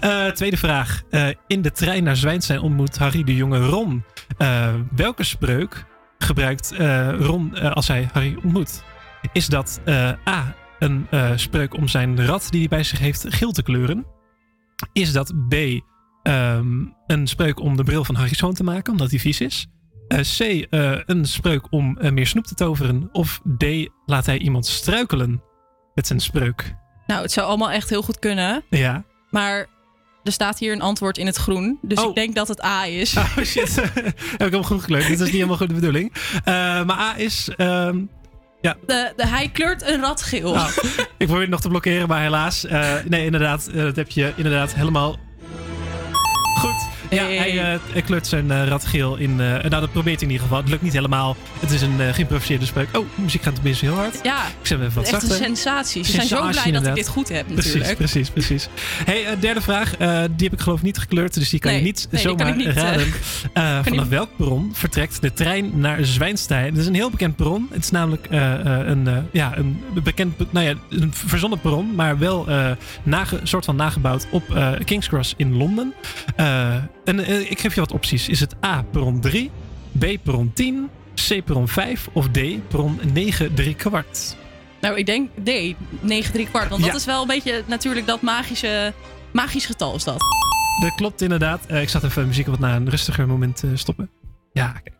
[0.00, 1.02] Eh, tweede vraag.
[1.10, 4.04] Eh, in de trein naar Zwijnstein ontmoet Harry de jonge Ron.
[4.94, 5.84] Welke spreuk
[6.18, 6.74] gebruikt
[7.18, 8.82] Ron als hij Harry ontmoet?
[9.32, 9.80] Is dat
[10.28, 11.06] A, een
[11.36, 14.06] spreuk om zijn rat die hij bij zich heeft geel te kleuren?
[14.92, 15.54] Is dat B,
[16.22, 19.66] ehm, een spreuk om de bril van Harry schoon te maken, omdat hij vies is?
[20.08, 20.66] C,
[21.06, 23.08] een spreuk om meer snoep te toveren?
[23.12, 23.64] Of D,
[24.06, 25.42] laat hij iemand struikelen
[25.94, 26.80] met zijn spreuk?
[27.12, 28.62] Nou, het zou allemaal echt heel goed kunnen.
[28.70, 29.04] Ja.
[29.30, 29.66] Maar
[30.24, 31.78] er staat hier een antwoord in het groen.
[31.82, 32.08] Dus Oh.
[32.08, 33.16] ik denk dat het A is.
[33.16, 33.74] Oh shit,
[34.38, 35.02] heb ik hem goed gekleurd.
[35.06, 36.12] Dit is niet helemaal goed de bedoeling.
[36.44, 37.48] Eh, maar A is...
[37.56, 37.98] ehm,
[38.60, 40.54] ja, De, de, hij kleurt een rat geel.
[40.54, 40.70] Nou,
[41.18, 42.64] ik probeer het nog te blokkeren, maar helaas.
[42.66, 45.16] eh, nee, inderdaad, eh, dat heb je inderdaad helemaal.
[47.12, 47.36] Ja, Hey.
[47.36, 49.30] hij eh, kleurt zijn eh, rat geel in.
[49.30, 50.58] eh, nou, dat probeert hij in ieder geval.
[50.60, 51.36] Het lukt niet helemaal.
[51.60, 52.96] Het is een uh, geïmproviseerde spreuk.
[52.96, 54.18] Oh, de muziek gaat tenminste heel hard.
[54.22, 55.46] Ja, Ik zet hem even wat echt een zachter.
[55.46, 56.04] sensatie.
[56.04, 57.96] Ze zijn zo blij dat ik dit goed heb Precies, natuurlijk.
[57.98, 58.68] precies, precies.
[59.04, 59.96] Hey, eh, derde vraag.
[59.96, 62.56] Eh, die heb ik geloof niet gekleurd, dus die kan je niet nee, kan zomaar
[62.56, 63.06] niet, eh, raden.
[63.52, 66.64] Eh, vanaf welk perron vertrekt de trein naar Zwijnstein?
[66.72, 67.68] Het is een heel bekend perron.
[67.70, 71.94] Het is namelijk eh, eh, een, eh, ja, een bekend, nou ja, een verzonnen perron,
[71.94, 72.70] maar wel eh
[73.02, 75.94] nage, soort van nagebouwd op eh, King's Cross in Londen.
[76.36, 78.28] Eh, en eh, ik geef je wat opties.
[78.28, 79.50] Is het A, perron 3,
[79.98, 80.90] B, perron 10,
[81.28, 84.36] C, perron 5 of D, perron 9, 3 kwart?
[84.80, 85.50] Nou, ik denk D,
[86.00, 86.68] 9 3 kwart.
[86.68, 86.86] Want Ja.
[86.90, 88.92] dat is wel een beetje natuurlijk dat magische,
[89.32, 90.22] magisch getal is dat.
[90.80, 91.66] Dat klopt inderdaad.
[91.66, 94.10] Eh, ik zat even muziek wat naar een rustiger moment eh, stoppen.
[94.52, 94.96] Ja, kijk.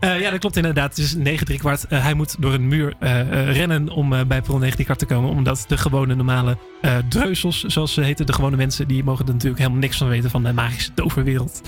[0.00, 0.96] Eh, ja, dat klopt inderdaad.
[0.96, 1.84] Het is 9 3 kwart.
[1.88, 5.06] Hij moet door een muur eh, eh, rennen om bij Perron 9 3 kwart te
[5.06, 5.30] komen.
[5.30, 6.56] Omdat de gewone normale
[7.08, 10.30] dreuzels, zoals ze heten, de gewone mensen, die mogen er natuurlijk helemaal niks van weten
[10.30, 11.60] van de magische toverwereld.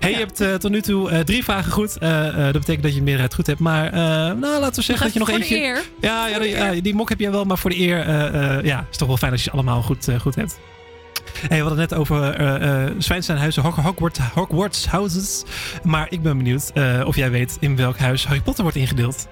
[0.00, 2.00] Hey, je hebt tot nu toe drie vragen goed.
[2.00, 3.58] Dat betekent dat je de meerderheid goed hebt.
[3.58, 3.92] Maar
[4.36, 5.54] nou, laten we zeggen dat je nog voor eentje...
[5.54, 5.82] de eer.
[6.00, 8.06] Ja, ja, die, die mok heb je wel, maar voor de eer
[8.64, 10.58] ja, is toch wel fijn als je ze allemaal goed, goed hebt.
[11.48, 15.42] Hey, we hadden het net over eh eh Zwijnsteinhuizen, Hog- Hogwarts, Hogwarts houses.
[15.82, 19.26] Maar ik ben benieuwd eh, of jij weet in welk huis Harry Potter wordt ingedeeld.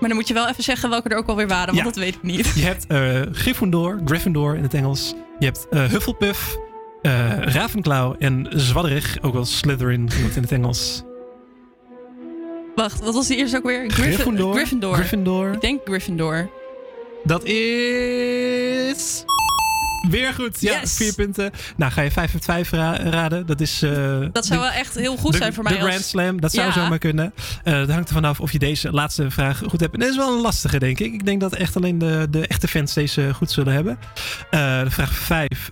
[0.00, 1.84] Maar dan moet je wel even zeggen welke er ook alweer waren, want Ja.
[1.84, 2.52] dat weet ik niet.
[2.54, 5.14] Je hebt eh Gryffindor, Gryffindor in het Engels.
[5.38, 6.56] Je hebt eh, Hufflepuff,
[7.02, 11.02] eh, Ravenclaw en Zwadderig, ook wel Slytherin genoemd in het Engels.
[12.74, 13.90] Wacht, wat was die eerste ook weer?
[13.90, 14.52] Gryffindor.
[14.54, 14.94] Gryffindor.
[14.94, 15.52] Gryffindor.
[15.52, 16.50] Ik denk Gryffindor.
[17.24, 19.24] Dat is...
[20.08, 20.60] Weer goed.
[20.60, 20.96] Ja, Yes.
[20.96, 21.50] vier punten.
[21.76, 23.46] Nou, ga je 5 uit 5 raden.
[23.46, 23.82] Dat is...
[23.82, 23.90] eh,
[24.32, 25.78] Dat zou de- wel echt heel goed de, zijn voor de mij.
[25.78, 26.08] Grand als...
[26.08, 26.72] Slam, dat zou Ja.
[26.72, 27.32] zomaar kunnen.
[27.64, 29.94] Eh dat hangt er vanaf of je deze laatste vraag goed hebt.
[29.94, 31.12] En dat is wel een lastige, denk ik.
[31.12, 33.98] Ik denk dat echt alleen de, de echte fans deze goed zullen hebben.
[34.50, 35.70] De vraag 5.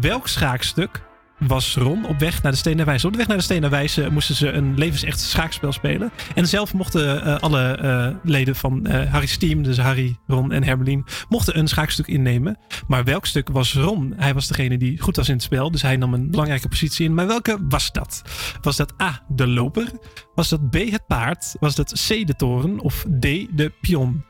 [0.00, 1.00] welk schaakstuk
[1.46, 3.06] was Ron op weg naar de Stenen Wijze.
[3.06, 6.12] Op de weg naar de Stenen Wijze moesten ze een levensecht schaakspel spelen.
[6.34, 10.64] En zelf mochten eh, alle eh, leden van eh, Harry's team, dus Harry, Ron en
[10.64, 12.58] Hermelien, mochten een schaakstuk innemen.
[12.86, 14.12] Maar welk stuk was Ron?
[14.16, 17.06] Hij was degene die goed was in het spel, dus hij nam een belangrijke positie
[17.06, 17.14] in.
[17.14, 18.22] Maar welke was dat?
[18.60, 19.90] Was dat A, de loper?
[20.34, 21.54] Was dat B, het paard?
[21.60, 22.80] Was dat C, de toren?
[22.80, 24.24] Of D, de pion?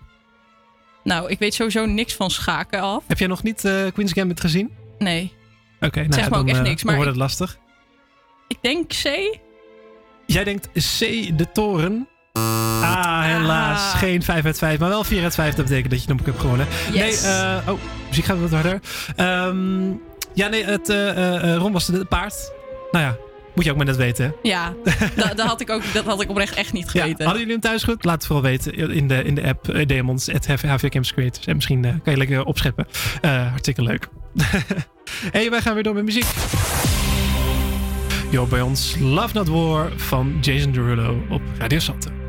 [1.05, 3.05] Nou, ik weet sowieso niks van schaken af.
[3.07, 3.61] Heb jij nog niet
[3.93, 4.71] Queen's Gambit gezien?
[4.99, 5.33] Nee.
[5.87, 7.59] Oké, nou Zeg me ook echt eh, niks, maar wordt het lastig.
[8.49, 9.39] Ik denk C.
[10.27, 10.99] Jij denkt C,
[11.39, 12.07] de toren.
[12.33, 13.95] Ah, helaas.
[13.95, 15.55] Geen 5 uit 5, maar wel 4 uit 5.
[15.55, 16.67] Dat betekent dat je de hebt gewonnen.
[16.93, 17.23] Yes.
[17.23, 17.79] Nee, eh, oh,
[18.09, 18.81] muziek gaat wat harder.
[19.17, 19.91] Ehm,
[20.35, 22.53] ja, nee, het, eh, eh, Ron was de paard.
[22.91, 23.17] Nou ja,
[23.55, 24.25] moet je ook maar net weten.
[24.25, 24.49] hè?
[24.49, 24.75] Ja,
[25.17, 27.25] dat, dat, had ik ook, dat had ik oprecht echt niet Ja, geweten.
[27.25, 28.05] hadden jullie hem thuis goed?
[28.05, 31.47] Laat het vooral weten in de, in de app uh, Demons, at HV Campus Creators.
[31.47, 32.87] En misschien kan je lekker opscheppen.
[33.23, 34.09] Hartstikke leuk.
[35.37, 36.27] hey, wij gaan weer door met muziek.
[38.31, 42.22] Jo, bij ons Love Not War van Jason Derulo op Radio Salto.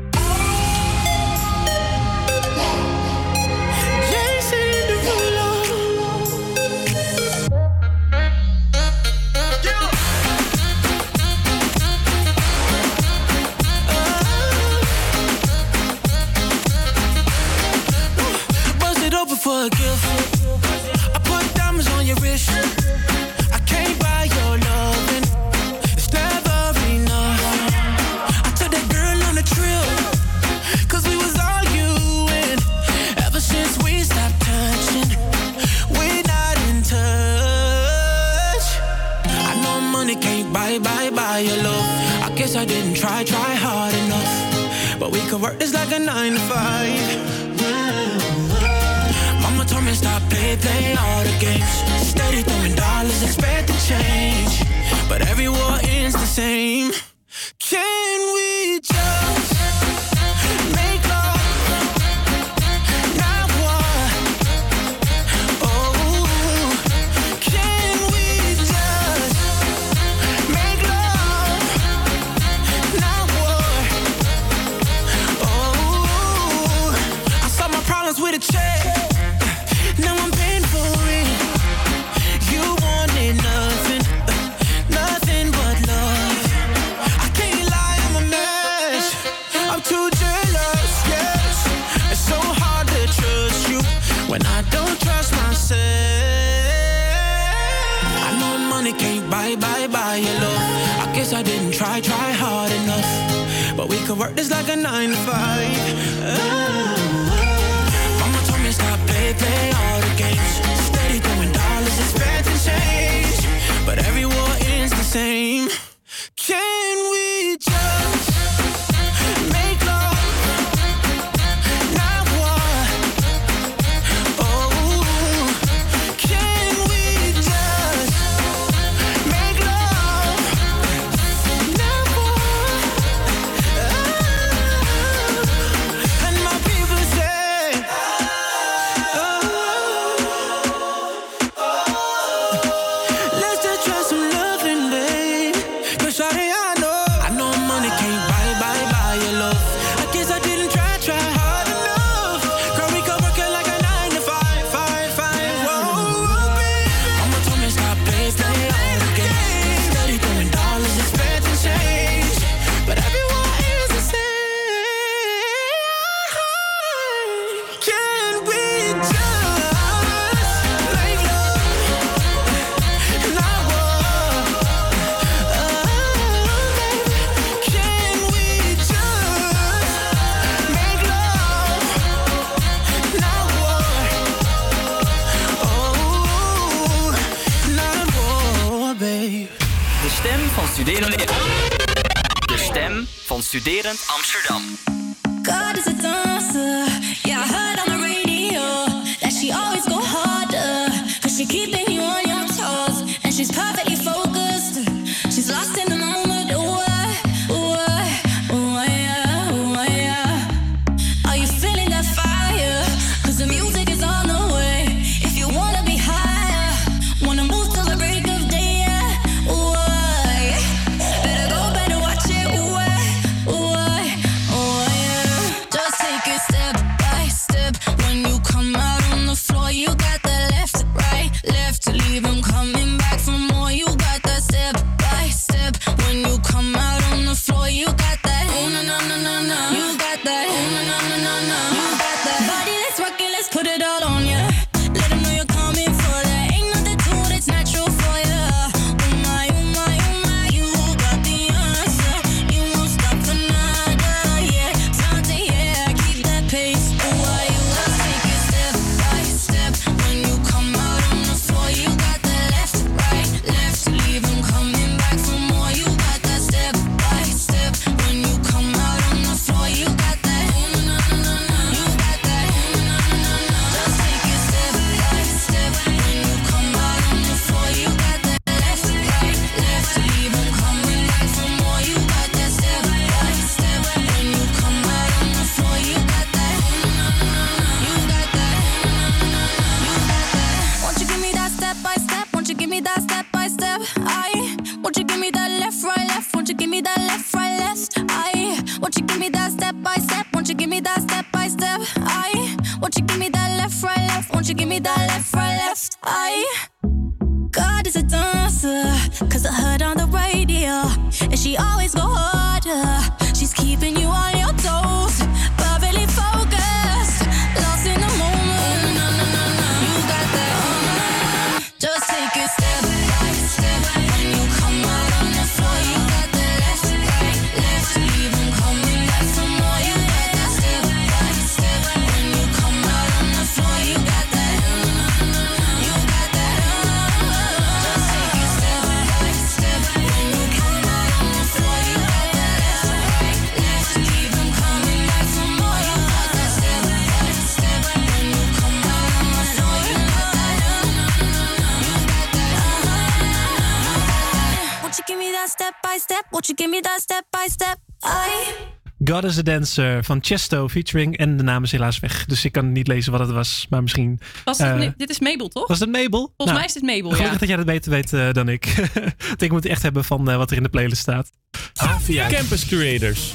[359.34, 361.16] Is a Dancer van Chesto featuring.
[361.16, 362.24] En de naam is helaas weg.
[362.24, 363.66] Dus ik kan niet lezen wat het was.
[363.70, 364.20] Maar misschien...
[364.44, 365.68] Was het, eh, dit is Mabel, toch?
[365.68, 366.32] was het Mabel?
[366.36, 367.38] Volgens mij is dit Mabel, Gelukkig ja.
[367.38, 368.74] dat jij dat beter weet eh, dan ik.
[369.28, 371.30] Want ik moet het echt hebben van eh, wat er in de playlist staat.
[371.74, 373.32] Avia Campus Creators.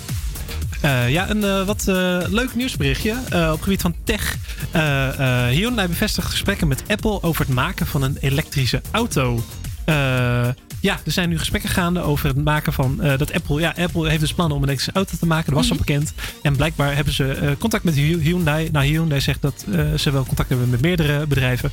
[0.81, 4.35] Eh, ja, een eh, wat eh, leuk nieuwsberichtje eh, op het gebied van tech.
[4.71, 9.43] Eh, eh, Hyundai bevestigt gesprekken met Apple over het maken van een elektrische auto.
[10.81, 13.59] Ja, er zijn nu gesprekken gaande over het maken van eh, dat Apple.
[13.59, 15.45] Ja, Apple heeft dus plannen om een elektrische auto te maken.
[15.53, 16.13] Dat was al bekend.
[16.41, 18.69] En blijkbaar hebben ze eh, contact met Hy- Hyundai.
[18.71, 21.71] Nou, Hyundai zegt dat eh, ze wel contact hebben met meerdere bedrijven.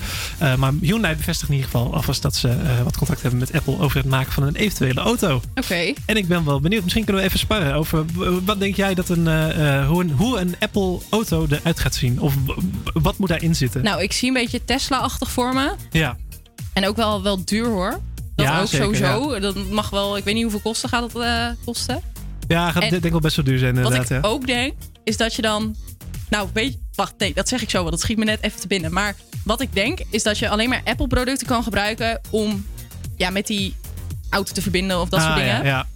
[0.58, 3.96] Maar Hyundai bevestigt in ieder geval alvast dat ze wat contact hebben met Apple over
[3.96, 5.40] het maken van een eventuele auto.
[5.54, 5.92] Oké.
[6.06, 6.82] En ik ben wel benieuwd.
[6.82, 8.04] Misschien kunnen we even sparren over
[8.44, 9.26] wat denk jij dat een,
[9.84, 12.20] hoe een, hoe een Apple auto eruit gaat zien?
[12.20, 12.34] Of
[12.92, 13.82] wat moet daarin zitten?
[13.82, 15.72] Nou, ik zie een beetje Tesla-achtig voor me.
[15.90, 16.16] ja.
[16.72, 18.00] En ook wel, wel duur hoor.
[18.36, 19.40] Dat Ja, ook zeker, sowieso.
[19.40, 22.00] Dat mag wel, ik weet niet hoeveel kosten gaat het eh, kosten.
[22.48, 24.10] Ja, gaat En denk ik wel best wel duur zijn Wat inderdaad.
[24.10, 24.28] ik ja.
[24.28, 25.76] ook denk, is dat je dan.
[26.30, 27.90] Nou, weet je, wacht, nee, dat zeg ik zo wel.
[27.90, 28.92] Dat schiet me net even te binnen.
[28.92, 32.66] Maar wat ik denk, is dat je alleen maar Apple-producten kan gebruiken om
[33.16, 33.74] ja, met die
[34.30, 35.54] auto te verbinden of dat soort Ah, dingen.
[35.56, 35.86] Ja, ja.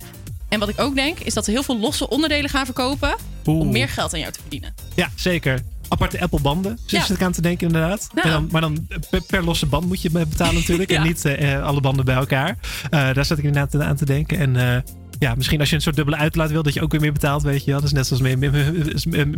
[0.49, 3.61] En wat ik ook denk, is dat ze heel veel losse onderdelen gaan verkopen Oeh.
[3.61, 4.75] om meer geld aan jou te verdienen.
[4.95, 5.61] ja, zeker.
[5.93, 7.05] Aparte Apple banden, Ja.
[7.05, 8.09] zit ik aan te denken inderdaad.
[8.15, 8.23] Ja.
[8.23, 10.91] En dan, maar dan per, per losse band moet je betalen natuurlijk.
[10.91, 10.97] Ja.
[10.97, 12.59] En niet eh, eh, alle banden bij elkaar.
[12.91, 14.39] Eh, daar zat ik inderdaad aan te denken.
[14.39, 14.81] En eh,
[15.19, 17.43] ja, misschien als je een soort dubbele uitlaat wil, dat je ook weer meer betaalt,
[17.43, 17.81] weet je wel.
[17.81, 18.75] Dat is net zoals meer, meer,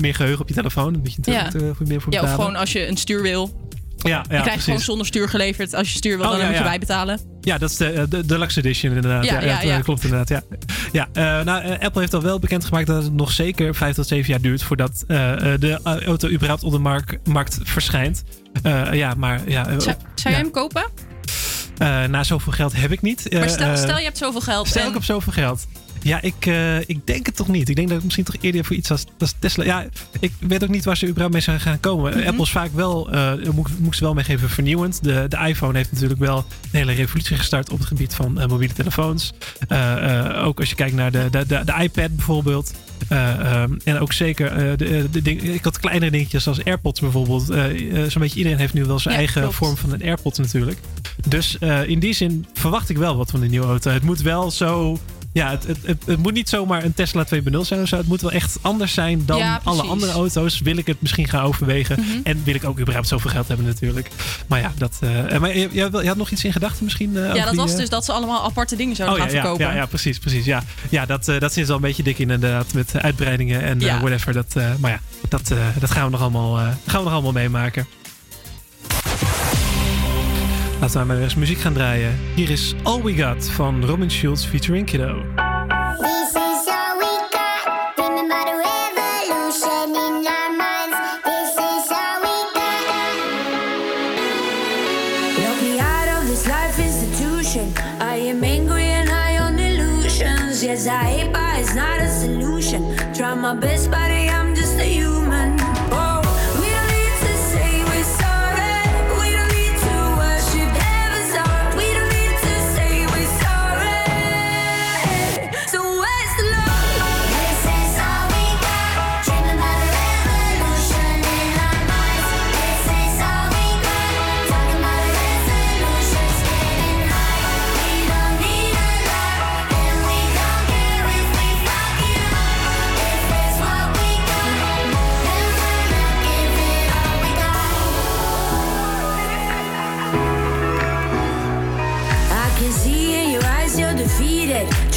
[0.01, 0.93] meer, geheugen op je telefoon.
[0.93, 1.61] Dan moet je natuurlijk Ja.
[1.69, 2.45] eh, voor meer voor Ja, of betalen.
[2.45, 3.71] gewoon als je een stuur wil.
[4.03, 4.65] Ja, ja, je krijgt precies.
[4.65, 5.75] gewoon zonder stuur geleverd.
[5.75, 7.21] Als je stuur wil, Oh, dan ja, moet je bijbetalen.
[7.41, 9.25] Ja, dat is de, de Deluxe Edition inderdaad.
[9.25, 10.29] Ja, dat, eh, klopt inderdaad.
[10.29, 10.43] Ja.
[10.93, 14.07] Ja, eh, nou, eh, Apple heeft al wel bekendgemaakt dat het nog zeker vijf tot
[14.07, 18.23] zeven jaar duurt voordat de auto überhaupt op de markt, markt verschijnt.
[18.93, 19.81] Ja, maar ja.
[19.81, 20.31] Zou, ja.
[20.31, 20.85] hem kopen?
[22.11, 23.33] Nou, zoveel geld heb ik niet.
[23.33, 24.69] Maar stel, stel je hebt zoveel geld.
[24.69, 25.67] Stel en- ik op zoveel geld.
[26.03, 27.69] Ja, ik, eh, ik denk het toch niet.
[27.69, 29.65] Ik denk dat ik misschien toch eerder voor iets als, als Tesla.
[29.65, 29.87] Ja,
[30.21, 32.19] ik weet ook niet waar ze überhaupt mee zijn gaan komen.
[32.19, 32.27] Mhm.
[32.29, 35.05] Apple is vaak wel, eh moet, moet ze wel meegeven, vernieuwend.
[35.05, 38.49] De, de iPhone heeft natuurlijk wel een hele revolutie gestart op het gebied van eh,
[38.49, 39.33] mobiele telefoons.
[40.45, 42.73] Ook als je kijkt naar de, de, de, de iPad bijvoorbeeld.
[43.09, 47.45] Eh, ehm, en ook zeker de, de ding, ik had kleinere dingetjes als AirPods bijvoorbeeld.
[48.09, 49.57] Zo'n beetje iedereen heeft nu wel zijn Ja, eigen klopt.
[49.57, 50.79] vorm van een AirPods natuurlijk.
[51.29, 53.91] Dus in die zin verwacht ik wel wat van de nieuwe auto.
[53.91, 54.99] Het moet wel zo.
[55.33, 57.97] Ja, het, het, het, het moet niet zomaar een Tesla 2.0 zijn of zo.
[57.97, 60.61] Het moet wel echt anders zijn dan Ja, alle andere auto's.
[60.61, 62.01] Wil ik het misschien gaan overwegen.
[62.01, 62.09] Mhm.
[62.23, 64.11] En wil ik ook überhaupt zoveel geld hebben natuurlijk.
[64.47, 64.99] Maar ja, dat...
[65.01, 67.17] eh, maar je, had nog iets in gedachten misschien?
[67.17, 69.35] eh, ja, dat die, was eh, dus dat ze allemaal aparte dingen zouden Oh gaan
[69.35, 69.67] ja, verkopen.
[69.67, 70.45] ja, ja, precies, precies.
[70.45, 72.73] Ja, ja dat, eh, dat zit al een beetje dik in inderdaad.
[72.75, 74.33] Met uitbreidingen en whatever.
[74.33, 77.87] Dat, maar ja, dat, dat gaan we nog allemaal, gaan we nog allemaal meemaken.
[80.83, 82.19] Laten we maar eens muziek gaan draaien.
[82.35, 85.25] Hier is All We Got van Robin Schulz featuring Kiddo.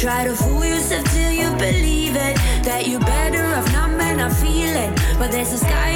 [0.06, 2.36] Try to fool yourself till you believe it.
[2.62, 4.94] That you're better off not man, I feel it.
[5.18, 5.95] But there's a sky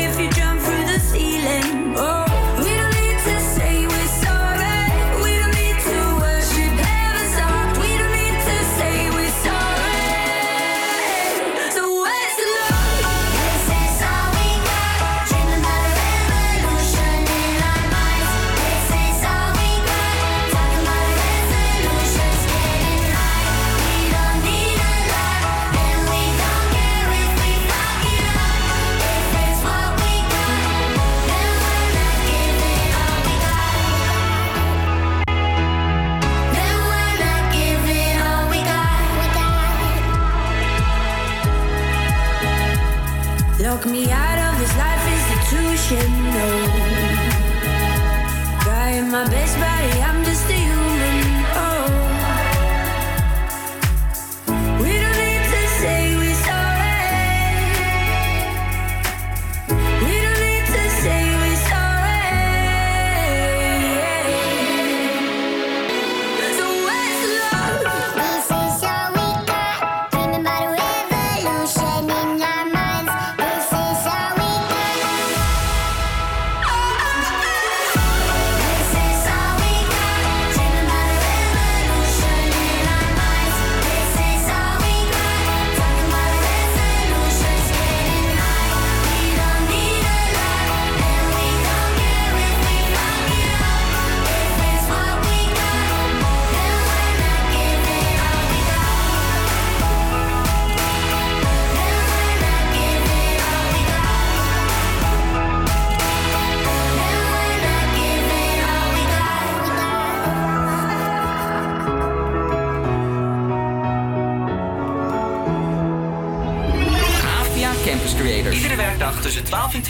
[43.80, 44.19] Lock me out.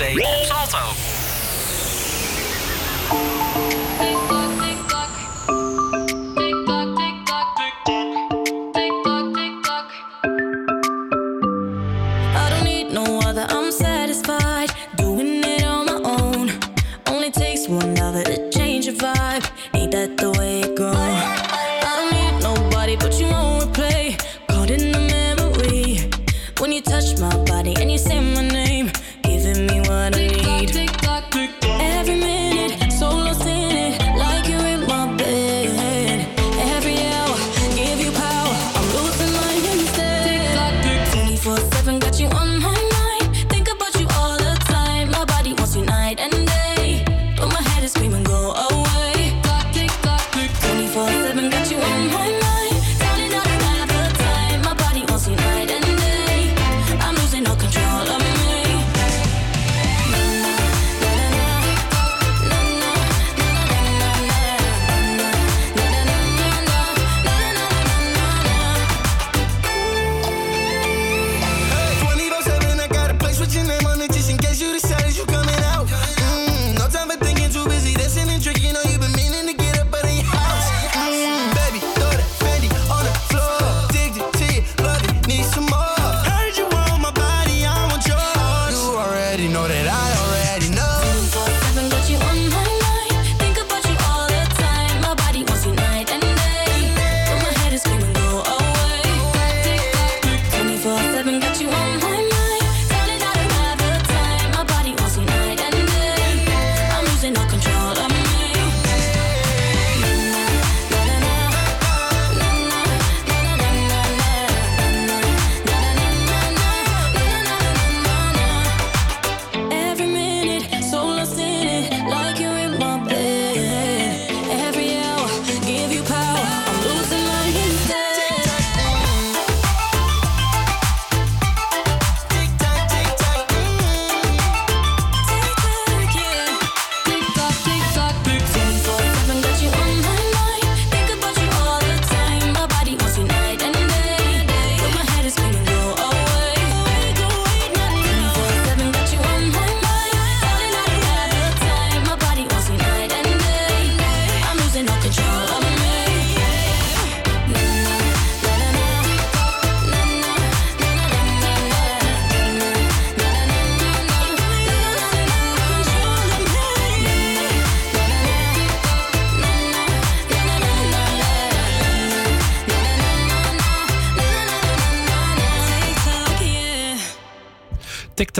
[0.00, 0.29] say.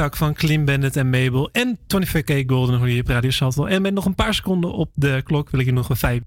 [0.09, 1.49] Van Clean Bandit en Mabel.
[1.53, 3.65] En 25K Golden je op Radio Salto.
[3.65, 6.19] En met nog een paar seconden op de klok wil ik je nog een vijf